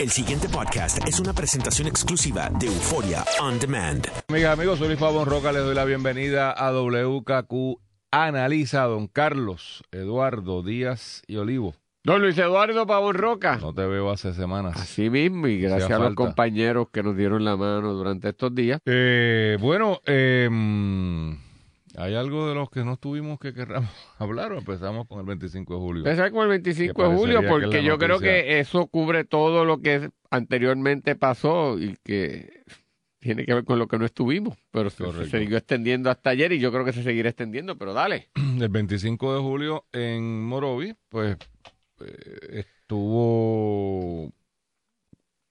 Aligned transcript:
El 0.00 0.08
siguiente 0.08 0.48
podcast 0.48 1.06
es 1.06 1.20
una 1.20 1.34
presentación 1.34 1.86
exclusiva 1.86 2.48
de 2.58 2.68
Euforia 2.68 3.22
On 3.42 3.58
Demand. 3.58 4.06
Amigas, 4.30 4.58
amigos, 4.58 4.78
soy 4.78 4.88
Luis 4.88 4.98
Pavón 4.98 5.26
Roca, 5.26 5.52
les 5.52 5.62
doy 5.62 5.74
la 5.74 5.84
bienvenida 5.84 6.52
a 6.52 6.72
WKQ 6.72 7.78
Analiza, 8.10 8.84
don 8.84 9.08
Carlos 9.08 9.84
Eduardo 9.92 10.62
Díaz 10.62 11.22
y 11.26 11.36
Olivo. 11.36 11.74
Don 12.02 12.22
Luis 12.22 12.38
Eduardo 12.38 12.86
Pavón 12.86 13.14
Roca. 13.14 13.58
No 13.60 13.74
te 13.74 13.84
veo 13.84 14.10
hace 14.10 14.32
semanas. 14.32 14.74
Así 14.80 15.10
mismo, 15.10 15.46
y 15.48 15.60
gracias 15.60 15.82
Hacía 15.82 15.96
a 15.96 15.98
los 15.98 16.08
falta. 16.08 16.24
compañeros 16.24 16.86
que 16.90 17.02
nos 17.02 17.14
dieron 17.14 17.44
la 17.44 17.58
mano 17.58 17.92
durante 17.92 18.30
estos 18.30 18.54
días. 18.54 18.80
Eh, 18.86 19.58
bueno, 19.60 20.00
eh, 20.06 20.48
¿hay 21.96 22.14
algo 22.14 22.48
de 22.48 22.54
los 22.54 22.70
que 22.70 22.84
no 22.84 22.96
tuvimos 22.96 23.38
que 23.38 23.52
querramos 23.52 23.90
hablar 24.18 24.52
o 24.52 24.58
empezamos 24.58 25.06
con 25.06 25.20
el 25.20 25.26
25 25.26 25.74
de 25.74 25.80
julio? 25.80 26.04
Empezar 26.04 26.30
con 26.30 26.42
el 26.42 26.48
25 26.48 26.94
Que 26.94 27.08
de 27.08 27.16
julio, 27.16 27.42
porque 27.48 27.82
yo 27.82 27.98
creo 27.98 28.18
que 28.20 28.60
eso 28.60 28.86
cubre 28.86 29.24
todo 29.24 29.64
lo 29.64 29.80
que 29.80 30.10
anteriormente 30.30 31.16
pasó 31.16 31.78
y 31.78 31.96
que 32.04 32.62
tiene 33.20 33.44
que 33.44 33.54
ver 33.54 33.64
con 33.64 33.78
lo 33.78 33.86
que 33.86 33.98
no 33.98 34.06
estuvimos. 34.06 34.56
Pero 34.70 34.90
se, 34.90 35.26
siguió 35.26 35.58
extendiendo 35.58 36.10
hasta 36.10 36.30
ayer 36.30 36.52
y 36.52 36.58
yo 36.58 36.72
creo 36.72 36.84
que 36.84 36.92
se 36.92 37.02
seguirá 37.02 37.28
extendiendo, 37.28 37.76
pero 37.76 37.92
dale. 37.92 38.30
El 38.60 38.68
25 38.68 39.34
de 39.34 39.40
julio 39.40 39.84
en 39.92 40.42
Morovi, 40.42 40.94
pues 41.08 41.36
eh, 42.00 42.64
estuvo 42.64 44.32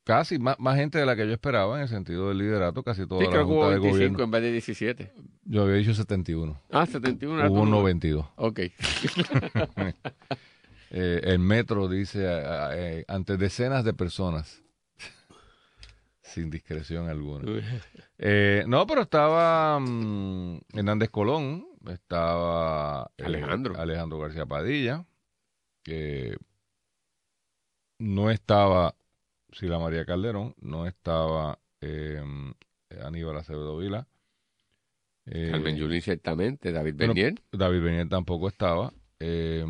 casi 0.10 0.40
más, 0.40 0.58
más 0.60 0.76
gente 0.76 0.98
de 0.98 1.06
la 1.06 1.16
que 1.16 1.28
yo 1.28 1.34
esperaba 1.34 1.76
en 1.76 1.84
el 1.84 1.88
sentido 1.88 2.30
del 2.30 2.40
liderato, 2.40 2.82
casi 2.82 3.06
toda 3.06 3.22
Sí, 3.22 3.26
la 3.28 3.32
creo 3.32 3.44
que 3.44 3.48
Junta 3.54 3.66
hubo 3.68 3.70
de 3.70 3.80
25 3.80 3.94
Gobierno. 4.00 4.24
en 4.24 4.32
vez 4.32 4.42
de 4.42 4.52
17. 4.54 5.14
Yo 5.46 5.62
había 5.62 5.76
dicho 5.76 5.94
71, 5.94 6.60
Ah, 6.72 6.88
71. 6.88 7.40
era 7.40 7.50
hubo 7.52 7.60
tu- 7.60 7.66
92. 7.70 8.26
Ok. 8.38 8.60
Eh, 10.92 11.22
el 11.26 11.38
metro 11.38 11.88
dice 11.88 12.26
eh, 12.26 12.42
eh, 12.74 13.06
ante 13.08 13.38
decenas 13.38 13.84
de 13.86 13.94
personas, 13.94 14.64
sin 16.24 16.50
discreción 16.50 17.08
alguna. 17.08 17.62
Eh, 18.18 18.64
no, 18.66 18.88
pero 18.88 19.02
estaba 19.04 19.80
mm, 19.80 20.62
Hernández 20.74 21.10
Colón, 21.12 21.68
estaba 21.88 23.12
eh, 23.20 23.24
Alejandro. 23.24 23.80
Alejandro 23.80 24.18
García 24.18 24.48
Padilla, 24.48 25.06
que 25.84 26.36
no 28.00 28.32
estaba 28.32 28.96
Sila 29.52 29.80
María 29.80 30.06
Calderón, 30.06 30.56
no 30.62 30.88
estaba 30.88 31.60
eh, 31.82 32.22
Aníbal 33.04 33.38
Acevedo 33.38 33.78
Vila. 33.78 34.08
eh, 35.26 35.50
Carmen 35.52 35.76
Yulín, 35.76 36.02
ciertamente. 36.02 36.72
David 36.72 36.96
bueno, 36.96 37.14
Bernier. 37.14 37.42
David 37.52 37.82
Benier 37.82 38.10
tampoco 38.10 38.48
estaba. 38.48 38.94
Eh, 39.20 39.66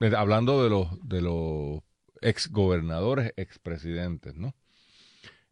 eh, 0.00 0.12
hablando 0.16 0.62
de 0.62 0.70
los 0.70 1.08
de 1.08 1.22
los 1.22 1.80
ex 2.20 2.50
gobernadores, 2.50 3.32
ex 3.36 3.58
presidentes, 3.58 4.34
¿no? 4.36 4.54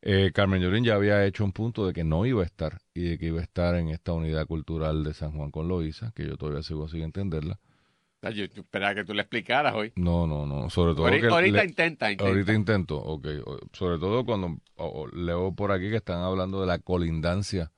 Eh, 0.05 0.33
Carmen 0.35 0.61
Yulín 0.61 0.85
ya 0.85 0.97
había 0.97 1.25
hecho 1.25 1.45
un 1.45 1.53
punto 1.53 1.87
de 1.87 1.93
que 1.93 2.03
no 2.03 2.27
iba 2.27 2.43
a 2.43 2.47
estar 2.47 2.81
y 2.93 3.11
de 3.11 3.19
que 3.19 3.27
iba 3.27 3.39
a 3.39 3.45
estar 3.45 3.77
en 3.77 3.89
esta 3.89 4.13
unidad 4.13 4.47
cultural 4.47 5.05
de 5.05 5.15
San 5.15 5.31
Juan 5.33 5.53
con 5.53 5.69
Loíza, 5.69 6.13
que 6.13 6.27
yo 6.27 6.37
todavía 6.37 6.63
sigo 6.63 6.89
sin 6.89 7.03
entenderla. 7.03 7.61
Yo, 8.31 8.45
esperaba 8.45 8.95
que 8.95 9.05
tú 9.05 9.15
le 9.15 9.23
explicaras 9.23 9.75
hoy. 9.75 9.93
No, 9.97 10.27
no, 10.29 10.47
no. 10.47 10.71
Sobre 10.71 10.95
todo 10.95 11.07
Ahorita, 11.07 11.27
que 11.27 11.35
ahorita 11.35 11.59
le- 11.59 11.65
intenta, 11.65 12.11
intenta. 12.13 12.31
Ahorita 12.31 12.53
intento, 12.53 12.97
ok. 12.99 13.27
Sobre 13.73 13.99
todo 13.99 14.25
cuando 14.25 14.59
leo 15.13 15.53
por 15.55 15.73
aquí 15.73 15.91
que 15.91 15.97
están 15.97 16.23
hablando 16.23 16.61
de 16.61 16.67
la 16.69 16.79
colindancia 16.79 17.73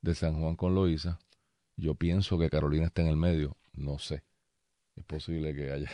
de 0.00 0.14
San 0.14 0.40
Juan 0.40 0.54
con 0.54 0.74
Loíza. 0.74 1.18
Yo 1.76 1.94
pienso 1.96 2.38
que 2.38 2.48
Carolina 2.48 2.86
está 2.86 3.02
en 3.02 3.08
el 3.08 3.16
medio. 3.16 3.56
No 3.72 3.98
sé. 3.98 4.22
Es 4.94 5.04
posible 5.04 5.54
que 5.54 5.70
haya. 5.72 5.90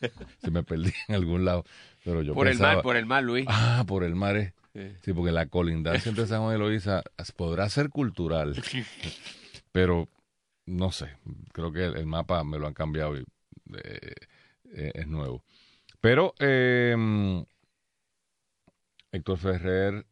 Se 0.42 0.50
me 0.50 0.62
perdí 0.62 0.92
en 1.08 1.14
algún 1.14 1.44
lado. 1.44 1.64
Pero 2.04 2.22
yo 2.22 2.34
por 2.34 2.48
el 2.48 2.58
mar, 2.58 2.82
por 2.82 2.96
el 2.96 3.06
mar, 3.06 3.22
Luis. 3.22 3.46
Ah, 3.48 3.84
por 3.86 4.04
el 4.04 4.14
mar 4.14 4.36
es. 4.36 4.52
Sí. 4.74 4.92
Sí, 5.02 5.12
porque 5.14 5.32
la 5.32 5.46
colindancia 5.46 6.10
entre 6.10 6.26
San 6.26 6.42
Juan 6.42 6.56
y 6.56 6.58
Loíza 6.58 7.02
podrá 7.36 7.68
ser 7.70 7.88
cultural. 7.88 8.54
Pero 9.72 10.08
no 10.66 10.92
sé. 10.92 11.08
Creo 11.52 11.72
que 11.72 11.84
el, 11.84 11.96
el 11.96 12.06
mapa 12.06 12.44
me 12.44 12.58
lo 12.58 12.66
han 12.66 12.74
cambiado 12.74 13.16
y 13.16 13.24
eh, 13.84 14.14
eh, 14.72 14.92
es 14.94 15.06
nuevo. 15.06 15.42
Pero 16.00 16.34
eh, 16.40 16.96
Héctor 19.12 19.38
Ferrer, 19.38 20.06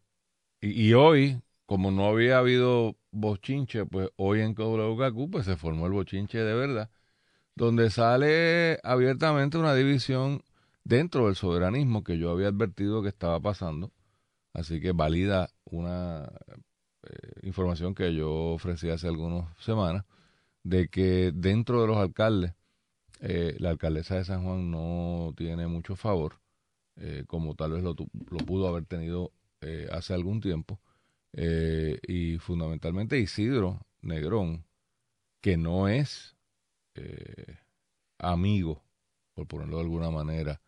y, 0.60 0.88
y 0.90 0.94
hoy, 0.94 1.42
como 1.66 1.90
no 1.90 2.06
había 2.06 2.38
habido 2.38 2.96
bochinche, 3.12 3.86
pues 3.86 4.10
hoy 4.16 4.40
en 4.40 4.54
WKQ 4.54 5.30
pues 5.30 5.46
se 5.46 5.56
formó 5.56 5.86
el 5.86 5.92
bochinche 5.92 6.38
de 6.38 6.54
verdad, 6.54 6.90
donde 7.56 7.90
sale 7.90 8.80
abiertamente 8.84 9.58
una 9.58 9.74
división 9.74 10.42
dentro 10.84 11.26
del 11.26 11.36
soberanismo 11.36 12.04
que 12.04 12.18
yo 12.18 12.30
había 12.30 12.48
advertido 12.48 13.02
que 13.02 13.08
estaba 13.08 13.40
pasando. 13.40 13.92
Así 14.54 14.80
que 14.80 14.92
valida 14.92 15.50
una 15.64 16.24
eh, 17.04 17.40
información 17.42 17.94
que 17.94 18.14
yo 18.14 18.32
ofrecí 18.54 18.90
hace 18.90 19.08
algunas 19.08 19.46
semanas, 19.60 20.04
de 20.64 20.88
que 20.88 21.32
dentro 21.34 21.82
de 21.82 21.88
los 21.88 21.98
alcaldes, 21.98 22.54
eh, 23.20 23.56
la 23.58 23.70
alcaldesa 23.70 24.16
de 24.16 24.24
San 24.24 24.44
Juan 24.44 24.70
no 24.70 25.32
tiene 25.36 25.66
mucho 25.66 25.96
favor, 25.96 26.40
eh, 26.96 27.24
como 27.26 27.54
tal 27.54 27.72
vez 27.72 27.82
lo, 27.82 27.94
pudo 27.94 28.68
haber 28.68 28.84
tenido 28.84 29.32
eh, 29.60 29.88
hace 29.90 30.14
algún 30.14 30.40
tiempo, 30.40 30.80
eh, 31.32 31.98
y 32.06 32.38
fundamentalmente 32.38 33.18
Isidro 33.18 33.80
Negrón, 34.00 34.64
que 35.40 35.56
no 35.56 35.88
es 35.88 36.36
amigo, 38.18 38.84
por 39.34 39.48
ponerlo 39.48 39.76
de 39.76 39.82
alguna 39.82 40.10
manera, 40.10 40.60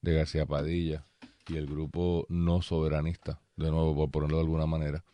de 0.00 0.14
García 0.14 0.46
Padilla 0.46 1.06
y 1.48 1.56
el 1.56 1.66
grupo 1.66 2.24
no 2.30 2.62
soberanista, 2.62 3.42
de 3.56 3.70
nuevo, 3.70 3.94
por 3.94 4.10
ponerlo 4.10 4.38
de 4.38 4.42
alguna 4.42 4.66
manera, 4.66 5.04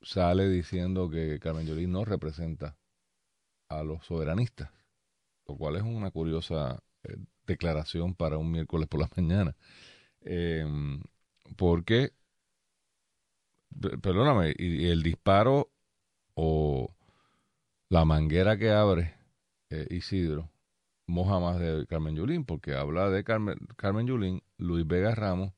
sale 0.00 0.48
diciendo 0.48 1.10
que 1.10 1.38
Carmen 1.40 1.66
Yolín 1.66 1.92
no 1.92 2.06
representa 2.06 2.78
a 3.68 3.82
los 3.84 4.04
soberanistas, 4.06 4.70
lo 5.48 5.56
cual 5.56 5.76
es 5.76 5.82
una 5.84 6.10
curiosa 6.10 6.82
eh, 7.04 7.16
declaración 7.46 8.14
para 8.14 8.38
un 8.38 8.50
miércoles 8.50 8.88
por 8.88 9.00
la 9.00 9.10
mañana. 9.16 9.56
Eh, 10.22 10.66
porque, 11.56 12.12
per- 13.80 14.00
perdóname, 14.00 14.54
y, 14.58 14.86
y 14.86 14.90
el 14.90 15.02
disparo 15.02 15.70
o 16.34 16.94
la 17.90 18.04
manguera 18.04 18.58
que 18.58 18.70
abre 18.72 19.14
eh, 19.70 19.86
Isidro 19.90 20.50
moja 21.06 21.40
más 21.40 21.58
de 21.60 21.86
Carmen 21.88 22.16
Yulín, 22.16 22.44
porque 22.46 22.74
habla 22.74 23.10
de 23.10 23.24
Carmen, 23.24 23.58
Carmen 23.76 24.06
Yulín, 24.06 24.42
Luis 24.58 24.86
Vega 24.86 25.14
Ramos, 25.14 25.52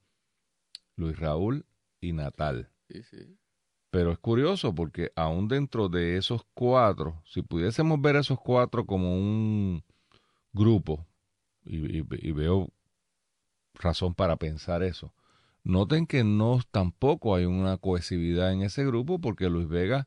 Luis 0.96 1.18
Raúl 1.18 1.64
y 2.02 2.12
Natal. 2.12 2.70
Sí, 2.88 3.02
sí. 3.04 3.38
Pero 3.96 4.12
es 4.12 4.18
curioso 4.18 4.74
porque 4.74 5.10
aún 5.16 5.48
dentro 5.48 5.88
de 5.88 6.18
esos 6.18 6.42
cuatro, 6.52 7.22
si 7.24 7.40
pudiésemos 7.40 7.98
ver 7.98 8.16
a 8.16 8.20
esos 8.20 8.38
cuatro 8.38 8.84
como 8.84 9.14
un 9.14 9.82
grupo, 10.52 11.06
y, 11.64 12.02
veo 12.02 12.68
razón 13.72 14.14
para 14.14 14.36
pensar 14.36 14.82
eso, 14.82 15.14
noten 15.64 16.06
que 16.06 16.24
no 16.24 16.60
tampoco 16.70 17.34
hay 17.34 17.46
una 17.46 17.78
cohesividad 17.78 18.52
en 18.52 18.60
ese 18.60 18.84
grupo 18.84 19.18
porque 19.18 19.48
Luis 19.48 19.66
Vega 19.66 20.06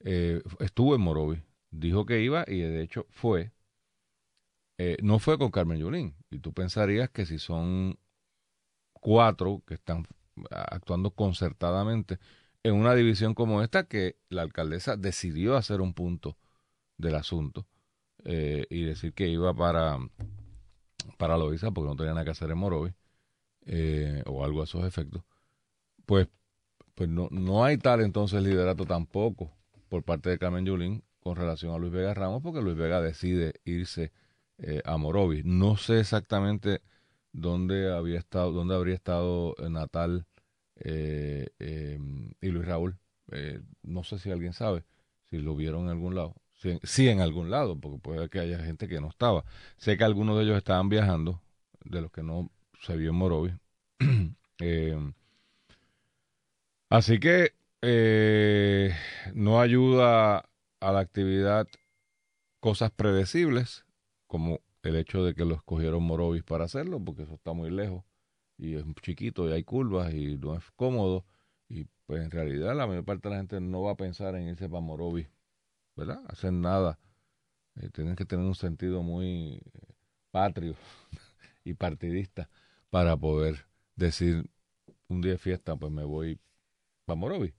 eh, 0.00 0.42
estuvo 0.60 0.94
en 0.94 1.00
Morovi, 1.00 1.42
dijo 1.70 2.04
que 2.04 2.20
iba 2.20 2.44
y 2.46 2.58
de 2.58 2.82
hecho 2.82 3.06
fue. 3.08 3.50
Eh, 4.76 4.98
no 5.02 5.18
fue 5.18 5.38
con 5.38 5.50
Carmen 5.50 5.78
Yulín. 5.78 6.16
Y 6.30 6.40
tú 6.40 6.52
pensarías 6.52 7.08
que 7.08 7.24
si 7.24 7.38
son 7.38 7.98
cuatro 8.92 9.62
que 9.66 9.72
están 9.72 10.06
actuando 10.50 11.12
concertadamente 11.12 12.18
en 12.64 12.74
una 12.74 12.94
división 12.94 13.34
como 13.34 13.62
esta, 13.62 13.84
que 13.84 14.16
la 14.28 14.42
alcaldesa 14.42 14.96
decidió 14.96 15.56
hacer 15.56 15.80
un 15.80 15.94
punto 15.94 16.36
del 16.96 17.16
asunto 17.16 17.66
eh, 18.24 18.66
y 18.70 18.84
decir 18.84 19.12
que 19.14 19.28
iba 19.28 19.52
para, 19.54 19.98
para 21.18 21.36
Loiza 21.36 21.70
porque 21.72 21.88
no 21.88 21.96
tenía 21.96 22.12
nada 22.12 22.24
que 22.24 22.30
hacer 22.30 22.50
en 22.50 22.58
Morovi 22.58 22.94
eh, 23.66 24.22
o 24.26 24.44
algo 24.44 24.60
a 24.60 24.64
esos 24.64 24.84
efectos, 24.84 25.22
pues, 26.06 26.28
pues 26.94 27.08
no, 27.08 27.28
no 27.30 27.64
hay 27.64 27.78
tal 27.78 28.00
entonces 28.00 28.42
liderato 28.42 28.84
tampoco 28.86 29.50
por 29.88 30.04
parte 30.04 30.30
de 30.30 30.38
Carmen 30.38 30.66
Yulín 30.66 31.04
con 31.20 31.36
relación 31.36 31.74
a 31.74 31.78
Luis 31.78 31.92
Vega 31.92 32.14
Ramos 32.14 32.42
porque 32.42 32.60
Luis 32.60 32.76
Vega 32.76 33.00
decide 33.00 33.54
irse 33.64 34.12
eh, 34.58 34.82
a 34.84 34.96
Morovis. 34.96 35.44
No 35.44 35.76
sé 35.76 36.00
exactamente 36.00 36.82
dónde 37.32 37.92
había 37.92 38.18
estado, 38.18 38.52
dónde 38.52 38.74
habría 38.74 38.94
estado 38.94 39.54
Natal 39.68 40.26
eh, 40.84 41.48
eh, 41.58 41.98
y 42.40 42.48
Luis 42.48 42.66
Raúl. 42.66 42.98
Eh, 43.30 43.60
no 43.82 44.04
sé 44.04 44.18
si 44.18 44.30
alguien 44.30 44.52
sabe 44.52 44.84
si 45.30 45.38
lo 45.38 45.56
vieron 45.56 45.84
en 45.84 45.90
algún 45.90 46.14
lado. 46.14 46.34
Sí, 46.54 46.78
sí 46.82 47.08
en 47.08 47.20
algún 47.20 47.50
lado, 47.50 47.78
porque 47.80 47.98
puede 47.98 48.28
que 48.28 48.40
haya 48.40 48.58
gente 48.58 48.88
que 48.88 49.00
no 49.00 49.08
estaba. 49.08 49.44
Sé 49.78 49.96
que 49.96 50.04
algunos 50.04 50.36
de 50.36 50.44
ellos 50.44 50.56
estaban 50.56 50.88
viajando, 50.88 51.40
de 51.84 52.02
los 52.02 52.12
que 52.12 52.22
no 52.22 52.50
se 52.80 52.96
vio 52.96 53.10
en 53.10 53.16
Morovis. 53.16 53.54
Eh, 54.64 54.96
así 56.88 57.18
que 57.18 57.52
eh, 57.80 58.94
no 59.34 59.60
ayuda 59.60 60.48
a 60.78 60.92
la 60.92 61.00
actividad 61.00 61.66
cosas 62.60 62.92
predecibles, 62.92 63.84
como 64.28 64.60
el 64.84 64.94
hecho 64.94 65.24
de 65.24 65.34
que 65.34 65.44
lo 65.44 65.56
escogieron 65.56 66.04
Morovis 66.04 66.44
para 66.44 66.66
hacerlo, 66.66 67.00
porque 67.00 67.24
eso 67.24 67.34
está 67.34 67.52
muy 67.54 67.70
lejos 67.70 68.04
y 68.58 68.74
es 68.74 68.84
chiquito 69.02 69.48
y 69.48 69.52
hay 69.52 69.64
curvas 69.64 70.12
y 70.12 70.36
no 70.36 70.56
es 70.56 70.64
cómodo. 70.76 71.24
Y 71.68 71.86
pues 72.06 72.22
en 72.22 72.30
realidad 72.30 72.76
la 72.76 72.86
mayor 72.86 73.04
parte 73.04 73.28
de 73.28 73.34
la 73.34 73.40
gente 73.40 73.60
no 73.60 73.82
va 73.82 73.92
a 73.92 73.96
pensar 73.96 74.34
en 74.34 74.48
irse 74.48 74.68
para 74.68 74.80
Morovis, 74.80 75.28
¿verdad? 75.96 76.22
Hacer 76.28 76.52
nada. 76.52 76.98
Eh, 77.76 77.88
tienen 77.90 78.16
que 78.16 78.24
tener 78.24 78.44
un 78.44 78.54
sentido 78.54 79.02
muy 79.02 79.62
patrio 80.30 80.74
y 81.64 81.74
partidista 81.74 82.48
para 82.90 83.16
poder 83.16 83.66
decir 83.96 84.44
un 85.08 85.20
día 85.20 85.32
de 85.32 85.38
fiesta, 85.38 85.76
pues 85.76 85.92
me 85.92 86.04
voy 86.04 86.38
para 87.04 87.16
Morovis 87.16 87.54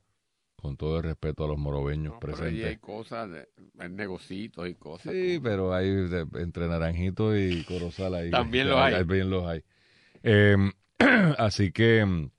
con 0.64 0.78
todo 0.78 0.98
el 1.00 1.04
respeto 1.04 1.44
a 1.44 1.48
los 1.50 1.58
morobeños 1.58 2.14
presentes. 2.22 2.54
Pero 2.54 2.70
hay 2.70 2.78
cosas, 2.78 3.30
hay 3.78 3.90
negocitos 3.90 4.70
y 4.70 4.76
cosas. 4.76 5.12
Sí, 5.12 5.38
pero 5.44 5.74
hay 5.74 5.90
entre 6.36 6.70
Naranjito 6.70 7.38
y 7.38 7.66
Corozal 7.66 8.16
ahí. 8.16 8.32
También 8.32 8.70
los 8.70 8.78
hay. 8.78 8.94
También 8.94 9.30
los 9.30 9.46
hay. 9.46 9.62
Em, 10.24 10.72
así 11.38 11.72
que, 11.72 12.30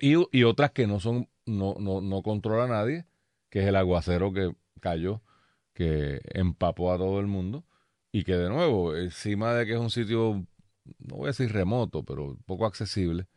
y, 0.00 0.14
y, 0.32 0.44
otras 0.44 0.72
que 0.72 0.86
no 0.86 1.00
son, 1.00 1.28
no, 1.46 1.76
no, 1.78 2.00
no 2.00 2.22
controla 2.22 2.66
nadie, 2.66 3.06
que 3.50 3.60
es 3.60 3.66
el 3.66 3.76
aguacero 3.76 4.32
que 4.32 4.54
cayó, 4.80 5.22
que 5.74 6.20
empapó 6.34 6.92
a 6.92 6.98
todo 6.98 7.20
el 7.20 7.26
mundo, 7.28 7.64
y 8.12 8.24
que 8.24 8.36
de 8.36 8.48
nuevo, 8.50 8.96
encima 8.96 9.54
de 9.54 9.66
que 9.66 9.74
es 9.74 9.78
un 9.80 9.90
sitio, 9.90 10.46
no 10.98 11.16
voy 11.16 11.26
a 11.26 11.28
decir 11.28 11.52
remoto, 11.52 12.04
pero 12.04 12.36
poco 12.46 12.66
accesible, 12.66 13.28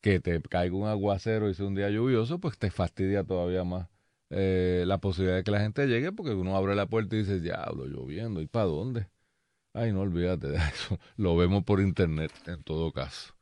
que 0.00 0.20
te 0.20 0.40
caiga 0.42 0.76
un 0.76 0.88
aguacero 0.88 1.48
y 1.50 1.54
sea 1.54 1.66
un 1.66 1.74
día 1.74 1.90
lluvioso, 1.90 2.40
pues 2.40 2.58
te 2.58 2.70
fastidia 2.70 3.24
todavía 3.24 3.64
más 3.64 3.88
eh, 4.30 4.84
la 4.86 4.98
posibilidad 4.98 5.36
de 5.36 5.44
que 5.44 5.50
la 5.50 5.60
gente 5.60 5.86
llegue, 5.86 6.12
porque 6.12 6.34
uno 6.34 6.56
abre 6.56 6.74
la 6.74 6.86
puerta 6.86 7.16
y 7.16 7.20
dice, 7.20 7.40
diablo, 7.40 7.86
lloviendo, 7.86 8.40
¿y 8.42 8.46
para 8.46 8.66
dónde? 8.66 9.08
Ay, 9.74 9.92
no 9.92 10.00
olvídate 10.00 10.48
de 10.48 10.56
eso. 10.74 10.98
Lo 11.16 11.36
vemos 11.36 11.64
por 11.64 11.80
internet 11.80 12.32
en 12.46 12.62
todo 12.62 12.92
caso. 12.92 13.34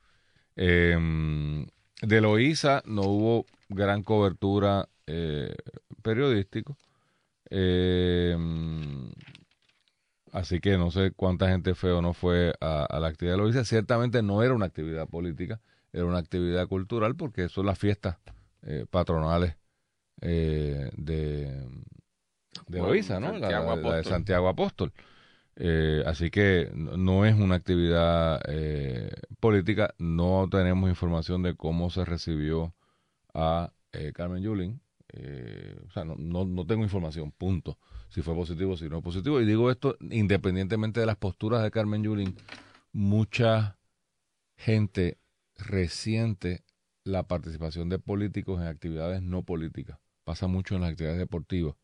Eh, 0.56 0.98
de 2.02 2.20
Loíza 2.20 2.82
no 2.84 3.02
hubo 3.02 3.46
gran 3.68 4.02
cobertura 4.02 4.88
eh, 5.06 5.54
periodística. 6.02 6.74
Eh, 7.50 8.36
así 10.32 10.60
que 10.60 10.78
no 10.78 10.90
sé 10.90 11.12
cuánta 11.12 11.48
gente 11.48 11.74
fue 11.74 11.92
o 11.92 12.02
no 12.02 12.14
fue 12.14 12.54
a, 12.60 12.84
a 12.84 12.98
la 13.00 13.08
actividad 13.08 13.34
de 13.34 13.38
Loíza. 13.38 13.64
Ciertamente 13.64 14.22
no 14.22 14.42
era 14.42 14.54
una 14.54 14.66
actividad 14.66 15.06
política 15.06 15.60
era 15.92 16.06
una 16.06 16.18
actividad 16.18 16.66
cultural 16.68 17.16
porque 17.16 17.48
son 17.48 17.66
las 17.66 17.78
fiestas 17.78 18.16
eh, 18.62 18.86
patronales 18.90 19.56
eh, 20.20 20.90
de, 20.96 21.66
de 22.66 22.80
¿no? 23.20 23.38
La, 23.38 23.76
de 23.92 24.04
Santiago 24.04 24.48
Apóstol. 24.48 24.92
Eh, 25.56 26.02
así 26.06 26.30
que 26.30 26.70
no 26.74 27.26
es 27.26 27.34
una 27.34 27.56
actividad 27.56 28.40
política. 29.40 29.94
No 29.98 30.48
tenemos 30.50 30.88
información 30.88 31.42
de 31.42 31.54
cómo 31.54 31.90
se 31.90 32.04
recibió 32.04 32.74
a 33.34 33.72
Carmen 34.14 34.42
Yulín. 34.42 34.80
o 35.86 35.90
sea, 35.90 36.04
no, 36.04 36.16
no, 36.16 36.44
no, 36.44 36.66
tengo 36.66 36.82
información, 36.82 37.32
punto. 37.32 37.78
Si 38.08 38.22
fue 38.22 38.34
positivo, 38.34 38.76
si 38.76 38.88
no 38.88 39.02
positivo. 39.02 39.40
Y 39.40 39.46
digo 39.46 39.70
esto 39.70 39.96
independientemente 40.00 41.00
de 41.00 41.06
las 41.06 41.16
posturas 41.16 41.62
de 41.62 41.70
Carmen 41.70 42.02
Yulín. 42.02 42.36
Mucha 42.92 43.78
gente 44.56 45.18
reciente 45.56 46.64
la 47.04 47.26
participación 47.26 47.88
de 47.88 47.98
políticos 47.98 48.60
en 48.60 48.68
actividades 48.68 49.22
no 49.22 49.42
políticas. 49.42 49.98
Pasa 50.24 50.46
mucho 50.46 50.74
en 50.74 50.82
las 50.82 50.90
actividades 50.90 51.18
deportivas, 51.18 51.74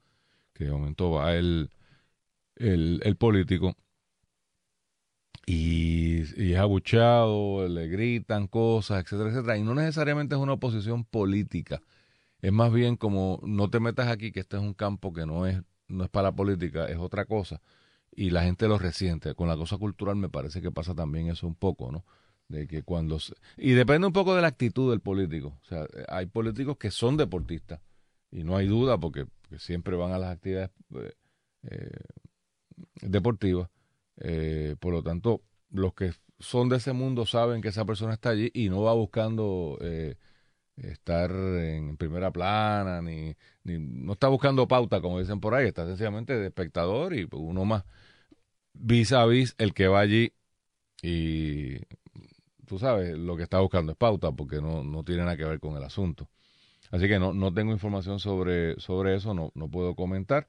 que 0.53 0.65
de 0.65 0.71
momento 0.71 1.11
va 1.11 1.35
el, 1.35 1.71
el, 2.59 3.17
político 3.17 3.75
y, 5.47 6.23
y, 6.43 6.53
es 6.53 6.59
abuchado, 6.59 7.67
le 7.69 7.89
gritan 7.89 8.49
cosas, 8.49 9.03
etcétera, 9.03 9.31
etcétera. 9.31 9.57
Y 9.59 9.63
no 9.63 9.75
necesariamente 9.75 10.35
es 10.35 10.41
una 10.41 10.55
oposición 10.55 11.05
política. 11.05 11.81
Es 12.41 12.53
más 12.53 12.73
bien 12.73 12.97
como 12.97 13.41
no 13.43 13.71
te 13.71 13.81
metas 13.81 14.09
aquí, 14.09 14.33
que 14.33 14.41
este 14.41 14.57
es 14.57 14.63
un 14.63 14.75
campo 14.75 15.13
que 15.13 15.27
no 15.27 15.47
es, 15.47 15.63
no 15.89 16.05
es 16.05 16.11
para 16.11 16.29
la 16.29 16.37
política, 16.37 16.87
es 16.87 16.99
otra 16.99 17.25
cosa. 17.25 17.61
Y 18.13 18.31
la 18.31 18.43
gente 18.45 18.69
lo 18.69 18.79
resiente. 18.79 19.35
Con 19.35 19.49
la 19.49 19.57
cosa 19.57 19.79
cultural 19.79 20.17
me 20.17 20.29
parece 20.29 20.61
que 20.61 20.71
pasa 20.71 20.95
también 20.95 21.29
eso 21.29 21.47
un 21.47 21.55
poco, 21.55 21.91
¿no? 21.93 22.05
de 22.49 22.67
que 22.67 22.83
cuando 22.83 23.19
y 23.59 23.73
depende 23.73 24.07
un 24.07 24.13
poco 24.13 24.35
de 24.35 24.41
la 24.41 24.49
actitud 24.49 24.91
del 24.91 25.01
político 25.01 25.59
o 25.63 25.65
sea 25.67 25.87
hay 26.09 26.27
políticos 26.27 26.79
que 26.79 26.91
son 26.91 27.19
deportistas 27.19 27.81
y 28.31 28.43
no 28.43 28.57
hay 28.57 28.67
duda 28.67 28.99
porque, 28.99 29.27
siempre 29.59 29.97
van 29.97 30.13
a 30.13 30.19
las 30.19 30.33
actividades 30.33 30.71
eh, 31.63 31.91
eh, 33.01 33.09
deportivas 33.09 33.69
eh, 34.17 34.77
por 34.81 34.93
lo 34.93 35.03
tanto 35.03 35.43
los 35.71 35.95
que 35.95 36.13
son 36.39 36.69
de 36.69 36.77
ese 36.77 36.93
mundo 36.93 37.27
saben 37.27 37.61
que 37.61 37.69
esa 37.69 37.85
persona 37.85 38.15
está 38.15 38.31
allí 38.31 38.51
y 38.55 38.69
no 38.69 38.83
va 38.83 38.95
buscando 38.95 39.79
estar 40.77 41.31
en 41.31 41.97
primera 41.97 42.31
plana 42.31 43.03
ni, 43.03 43.35
ni 43.65 43.79
no 43.79 44.13
está 44.13 44.29
buscando 44.29 44.69
pauta 44.69 45.01
como 45.01 45.19
dicen 45.19 45.41
por 45.41 45.55
ahí 45.55 45.67
está 45.67 45.85
sencillamente 45.87 46.39
de 46.39 46.47
espectador 46.47 47.15
y 47.15 47.29
uno 47.33 47.65
más 47.65 47.85
vis 48.73 49.13
a 49.13 49.27
vis 49.27 49.55
el 49.59 49.75
que 49.75 49.89
va 49.89 50.01
allí 50.01 50.33
y 51.03 51.79
tú 52.69 52.79
sabes, 52.79 53.17
lo 53.17 53.37
que 53.37 53.43
está 53.45 53.59
buscando 53.61 53.93
es 53.93 53.99
pauta 53.99 54.31
porque 54.33 54.61
no, 54.61 54.85
no 54.85 55.03
tiene 55.03 55.23
nada 55.23 55.37
que 55.37 55.45
ver 55.45 55.59
con 55.59 55.77
el 55.77 55.83
asunto. 55.83 56.29
Así 56.91 57.09
que 57.09 57.19
no, 57.19 57.33
no 57.35 57.53
tengo 57.53 57.73
información 57.73 58.21
sobre, 58.21 58.79
sobre 58.79 59.17
eso, 59.17 59.35
no, 59.35 59.51
no 59.55 59.69
puedo 59.69 59.95
comentar. 59.95 60.47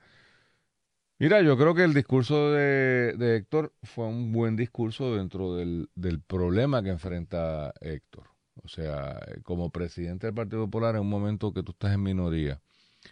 Mira, 1.20 1.42
yo 1.42 1.58
creo 1.58 1.76
que 1.76 1.84
el 1.84 1.94
discurso 1.94 2.52
de, 2.52 3.14
de 3.18 3.36
Héctor 3.36 3.74
fue 3.84 4.06
un 4.06 4.32
buen 4.32 4.56
discurso 4.56 5.16
dentro 5.16 5.54
del, 5.54 5.90
del, 5.94 6.22
problema 6.22 6.82
que 6.82 6.90
enfrenta 6.90 7.74
Héctor. 7.82 8.30
O 8.64 8.70
sea, 8.70 9.20
como 9.44 9.70
presidente 9.70 10.28
del 10.28 10.34
Partido 10.34 10.66
Popular 10.66 10.96
en 10.96 11.02
un 11.02 11.10
momento 11.10 11.54
que 11.54 11.62
tú 11.62 11.74
estás 11.74 11.94
en 11.94 12.04
minoría, 12.04 12.62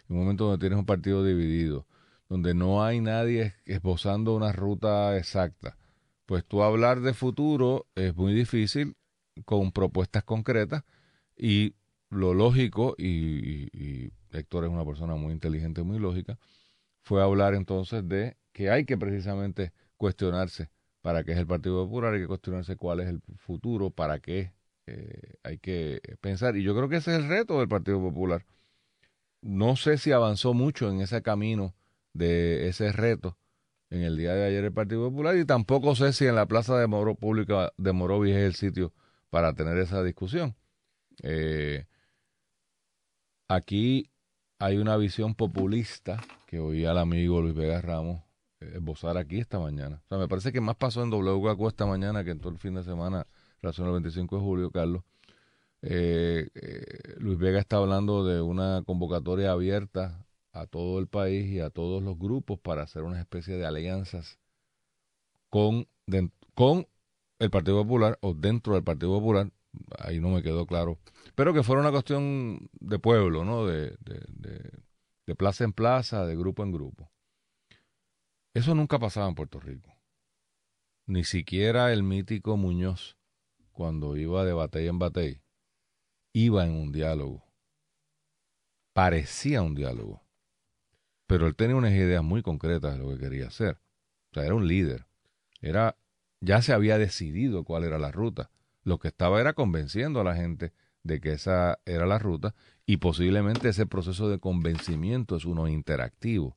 en 0.08 0.16
un 0.16 0.22
momento 0.22 0.44
donde 0.44 0.58
tienes 0.58 0.78
un 0.78 0.86
partido 0.86 1.22
dividido, 1.22 1.86
donde 2.30 2.54
no 2.54 2.82
hay 2.82 3.00
nadie 3.00 3.54
esbozando 3.66 4.34
una 4.34 4.52
ruta 4.52 5.16
exacta, 5.18 5.76
pues 6.24 6.44
tú 6.46 6.62
hablar 6.62 7.00
de 7.00 7.12
futuro 7.12 7.86
es 7.94 8.16
muy 8.16 8.32
difícil 8.32 8.96
con 9.44 9.70
propuestas 9.72 10.24
concretas 10.24 10.84
y 11.36 11.74
lo 12.10 12.32
lógico, 12.34 12.94
y, 12.98 14.12
Héctor 14.30 14.64
es 14.64 14.70
una 14.70 14.84
persona 14.84 15.14
muy 15.14 15.32
inteligente, 15.32 15.82
muy 15.82 15.98
lógica, 15.98 16.38
fue 17.08 17.22
hablar 17.22 17.54
entonces 17.54 18.06
de 18.06 18.36
que 18.52 18.68
hay 18.68 18.84
que 18.84 18.98
precisamente 18.98 19.72
cuestionarse 19.96 20.68
para 21.00 21.24
qué 21.24 21.32
es 21.32 21.38
el 21.38 21.46
Partido 21.46 21.82
Popular, 21.86 22.12
hay 22.12 22.20
que 22.20 22.26
cuestionarse 22.26 22.76
cuál 22.76 23.00
es 23.00 23.08
el 23.08 23.22
futuro, 23.38 23.88
para 23.88 24.20
qué 24.20 24.52
eh, 24.86 25.36
hay 25.42 25.56
que 25.56 26.02
pensar. 26.20 26.54
Y 26.58 26.62
yo 26.62 26.76
creo 26.76 26.90
que 26.90 26.96
ese 26.96 27.12
es 27.12 27.22
el 27.22 27.28
reto 27.30 27.60
del 27.60 27.68
Partido 27.68 27.98
Popular. 27.98 28.44
No 29.40 29.76
sé 29.76 29.96
si 29.96 30.12
avanzó 30.12 30.52
mucho 30.52 30.90
en 30.90 31.00
ese 31.00 31.22
camino 31.22 31.74
de 32.12 32.68
ese 32.68 32.92
reto, 32.92 33.38
en 33.88 34.02
el 34.02 34.18
día 34.18 34.34
de 34.34 34.44
ayer 34.44 34.64
el 34.64 34.72
Partido 34.72 35.08
Popular 35.08 35.34
y 35.38 35.46
tampoco 35.46 35.94
sé 35.94 36.12
si 36.12 36.26
en 36.26 36.34
la 36.34 36.44
Plaza 36.44 36.78
de 36.78 36.88
Moro 36.88 37.14
Pública 37.14 37.72
de 37.78 37.92
Morovis 37.94 38.34
es 38.34 38.44
el 38.44 38.54
sitio 38.54 38.92
para 39.30 39.54
tener 39.54 39.78
esa 39.78 40.02
discusión. 40.02 40.56
Eh, 41.22 41.86
aquí 43.48 44.10
hay 44.58 44.76
una 44.76 44.98
visión 44.98 45.34
populista 45.34 46.20
que 46.48 46.58
oí 46.58 46.86
al 46.86 46.96
amigo 46.96 47.42
Luis 47.42 47.54
Vega 47.54 47.82
Ramos 47.82 48.22
eh, 48.60 48.72
esbozar 48.76 49.18
aquí 49.18 49.38
esta 49.38 49.58
mañana. 49.58 50.00
O 50.06 50.08
sea, 50.08 50.18
me 50.18 50.28
parece 50.28 50.50
que 50.50 50.62
más 50.62 50.76
pasó 50.76 51.02
en 51.02 51.10
WKQ 51.10 51.68
esta 51.68 51.84
mañana 51.84 52.24
que 52.24 52.30
en 52.30 52.40
todo 52.40 52.50
el 52.50 52.58
fin 52.58 52.74
de 52.74 52.82
semana 52.82 53.26
relación 53.60 53.86
al 53.86 53.92
25 53.92 54.36
de 54.36 54.42
julio, 54.42 54.70
Carlos. 54.70 55.02
Eh, 55.82 56.48
Luis 57.18 57.38
Vega 57.38 57.60
está 57.60 57.76
hablando 57.76 58.24
de 58.24 58.40
una 58.40 58.82
convocatoria 58.86 59.52
abierta 59.52 60.26
a 60.52 60.66
todo 60.66 60.98
el 60.98 61.06
país 61.06 61.52
y 61.52 61.60
a 61.60 61.68
todos 61.68 62.02
los 62.02 62.18
grupos 62.18 62.58
para 62.58 62.82
hacer 62.82 63.02
una 63.02 63.20
especie 63.20 63.56
de 63.56 63.66
alianzas 63.66 64.38
con, 65.50 65.86
con 66.54 66.86
el 67.38 67.50
Partido 67.50 67.82
Popular 67.82 68.18
o 68.22 68.32
dentro 68.32 68.74
del 68.74 68.84
Partido 68.84 69.12
Popular, 69.18 69.52
ahí 69.98 70.18
no 70.18 70.30
me 70.30 70.42
quedó 70.42 70.66
claro, 70.66 70.98
pero 71.34 71.52
que 71.52 71.62
fuera 71.62 71.82
una 71.82 71.92
cuestión 71.92 72.70
de 72.80 72.98
pueblo, 72.98 73.44
¿no? 73.44 73.66
De, 73.66 73.96
de, 74.00 74.70
de, 75.28 75.34
plaza 75.36 75.64
en 75.64 75.72
plaza, 75.72 76.26
de 76.26 76.36
grupo 76.36 76.62
en 76.64 76.72
grupo. 76.72 77.10
Eso 78.54 78.74
nunca 78.74 78.98
pasaba 78.98 79.28
en 79.28 79.34
Puerto 79.34 79.60
Rico. 79.60 79.94
Ni 81.06 81.24
siquiera 81.24 81.92
el 81.92 82.02
mítico 82.02 82.56
Muñoz, 82.56 83.16
cuando 83.72 84.16
iba 84.16 84.44
de 84.44 84.52
batalla 84.52 84.90
en 84.90 84.98
batalla, 84.98 85.42
iba 86.32 86.64
en 86.64 86.72
un 86.72 86.92
diálogo. 86.92 87.44
Parecía 88.92 89.62
un 89.62 89.74
diálogo 89.74 90.28
pero 91.28 91.46
él 91.46 91.54
tenía 91.54 91.76
unas 91.76 91.92
ideas 91.92 92.24
muy 92.24 92.42
concretas 92.42 92.94
de 92.94 92.98
lo 92.98 93.10
que 93.10 93.18
quería 93.18 93.48
hacer. 93.48 93.78
O 94.30 94.34
sea, 94.34 94.46
era 94.46 94.54
un 94.54 94.66
líder. 94.66 95.06
Era, 95.60 95.96
ya 96.40 96.62
se 96.62 96.72
había 96.72 96.96
decidido 96.96 97.64
cuál 97.64 97.84
era 97.84 97.98
la 97.98 98.10
ruta. 98.10 98.50
Lo 98.82 98.98
que 98.98 99.08
estaba 99.08 99.38
era 99.38 99.52
convenciendo 99.52 100.22
a 100.22 100.24
la 100.24 100.34
gente 100.34 100.72
de 101.08 101.20
que 101.20 101.32
esa 101.32 101.80
era 101.86 102.06
la 102.06 102.18
ruta 102.18 102.54
y 102.86 102.98
posiblemente 102.98 103.70
ese 103.70 103.86
proceso 103.86 104.28
de 104.28 104.38
convencimiento 104.38 105.36
es 105.36 105.44
uno 105.44 105.66
interactivo. 105.66 106.56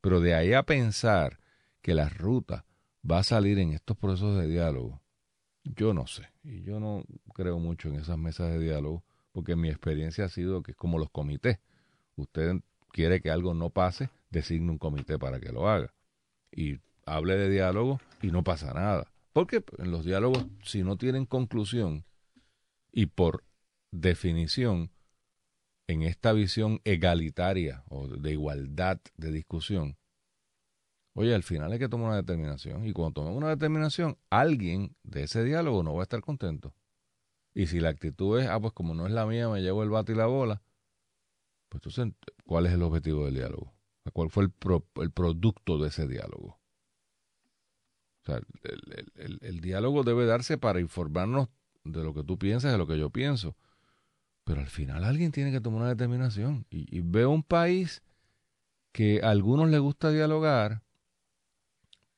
Pero 0.00 0.20
de 0.20 0.34
ahí 0.34 0.54
a 0.54 0.64
pensar 0.64 1.38
que 1.80 1.94
la 1.94 2.08
ruta 2.08 2.64
va 3.08 3.20
a 3.20 3.22
salir 3.22 3.58
en 3.60 3.72
estos 3.72 3.96
procesos 3.96 4.36
de 4.40 4.48
diálogo, 4.48 5.00
yo 5.62 5.94
no 5.94 6.06
sé. 6.08 6.28
Y 6.42 6.62
yo 6.62 6.80
no 6.80 7.04
creo 7.34 7.58
mucho 7.58 7.88
en 7.88 7.96
esas 7.96 8.18
mesas 8.18 8.50
de 8.50 8.58
diálogo, 8.58 9.04
porque 9.30 9.54
mi 9.54 9.68
experiencia 9.68 10.24
ha 10.24 10.28
sido 10.28 10.62
que 10.62 10.72
es 10.72 10.76
como 10.76 10.98
los 10.98 11.10
comités. 11.10 11.60
Usted 12.16 12.56
quiere 12.90 13.20
que 13.20 13.30
algo 13.30 13.54
no 13.54 13.70
pase, 13.70 14.10
designe 14.30 14.70
un 14.70 14.78
comité 14.78 15.18
para 15.18 15.38
que 15.38 15.52
lo 15.52 15.68
haga. 15.68 15.94
Y 16.50 16.78
hable 17.04 17.36
de 17.36 17.50
diálogo 17.50 18.00
y 18.22 18.30
no 18.30 18.42
pasa 18.42 18.72
nada. 18.72 19.12
Porque 19.32 19.62
en 19.78 19.90
los 19.90 20.04
diálogos, 20.04 20.46
si 20.62 20.82
no 20.82 20.96
tienen 20.96 21.26
conclusión, 21.26 22.04
y 22.92 23.06
por 23.06 23.44
definición, 23.92 24.90
en 25.86 26.02
esta 26.02 26.32
visión 26.32 26.80
egalitaria 26.84 27.84
o 27.88 28.08
de 28.08 28.32
igualdad 28.32 29.00
de 29.16 29.30
discusión, 29.30 29.96
oye, 31.14 31.34
al 31.34 31.44
final 31.44 31.70
hay 31.70 31.78
que 31.78 31.88
tomar 31.88 32.08
una 32.08 32.16
determinación. 32.16 32.84
Y 32.86 32.92
cuando 32.92 33.14
tomemos 33.14 33.36
una 33.36 33.50
determinación, 33.50 34.18
alguien 34.30 34.96
de 35.04 35.24
ese 35.24 35.44
diálogo 35.44 35.84
no 35.84 35.94
va 35.94 36.00
a 36.00 36.04
estar 36.04 36.20
contento. 36.20 36.74
Y 37.54 37.66
si 37.66 37.78
la 37.78 37.90
actitud 37.90 38.40
es, 38.40 38.48
ah, 38.48 38.58
pues 38.60 38.72
como 38.72 38.94
no 38.94 39.06
es 39.06 39.12
la 39.12 39.26
mía, 39.26 39.48
me 39.48 39.60
llevo 39.60 39.82
el 39.82 39.90
bate 39.90 40.12
y 40.12 40.16
la 40.16 40.26
bola, 40.26 40.62
pues 41.68 41.82
entonces, 41.84 42.14
¿cuál 42.44 42.66
es 42.66 42.72
el 42.72 42.82
objetivo 42.82 43.26
del 43.26 43.34
diálogo? 43.34 43.72
¿Cuál 44.12 44.30
fue 44.30 44.44
el, 44.44 44.52
el 45.02 45.10
producto 45.10 45.78
de 45.78 45.88
ese 45.88 46.08
diálogo? 46.08 46.58
O 48.22 48.24
sea, 48.24 48.40
el, 49.40 49.60
diálogo 49.60 50.04
debe 50.04 50.26
darse 50.26 50.56
para 50.56 50.80
informarnos 50.80 51.48
de 51.84 52.04
lo 52.04 52.14
que 52.14 52.22
tú 52.22 52.38
piensas, 52.38 52.70
de 52.70 52.78
lo 52.78 52.86
que 52.86 52.98
yo 52.98 53.10
pienso. 53.10 53.56
Pero 54.44 54.60
al 54.60 54.68
final 54.68 55.04
alguien 55.04 55.32
tiene 55.32 55.52
que 55.52 55.60
tomar 55.60 55.82
una 55.82 55.90
determinación. 55.90 56.66
Y, 56.70 57.00
veo 57.00 57.30
un 57.30 57.42
país 57.42 58.02
que 58.92 59.20
a 59.22 59.30
algunos 59.30 59.70
les 59.70 59.80
gusta 59.80 60.10
dialogar, 60.10 60.82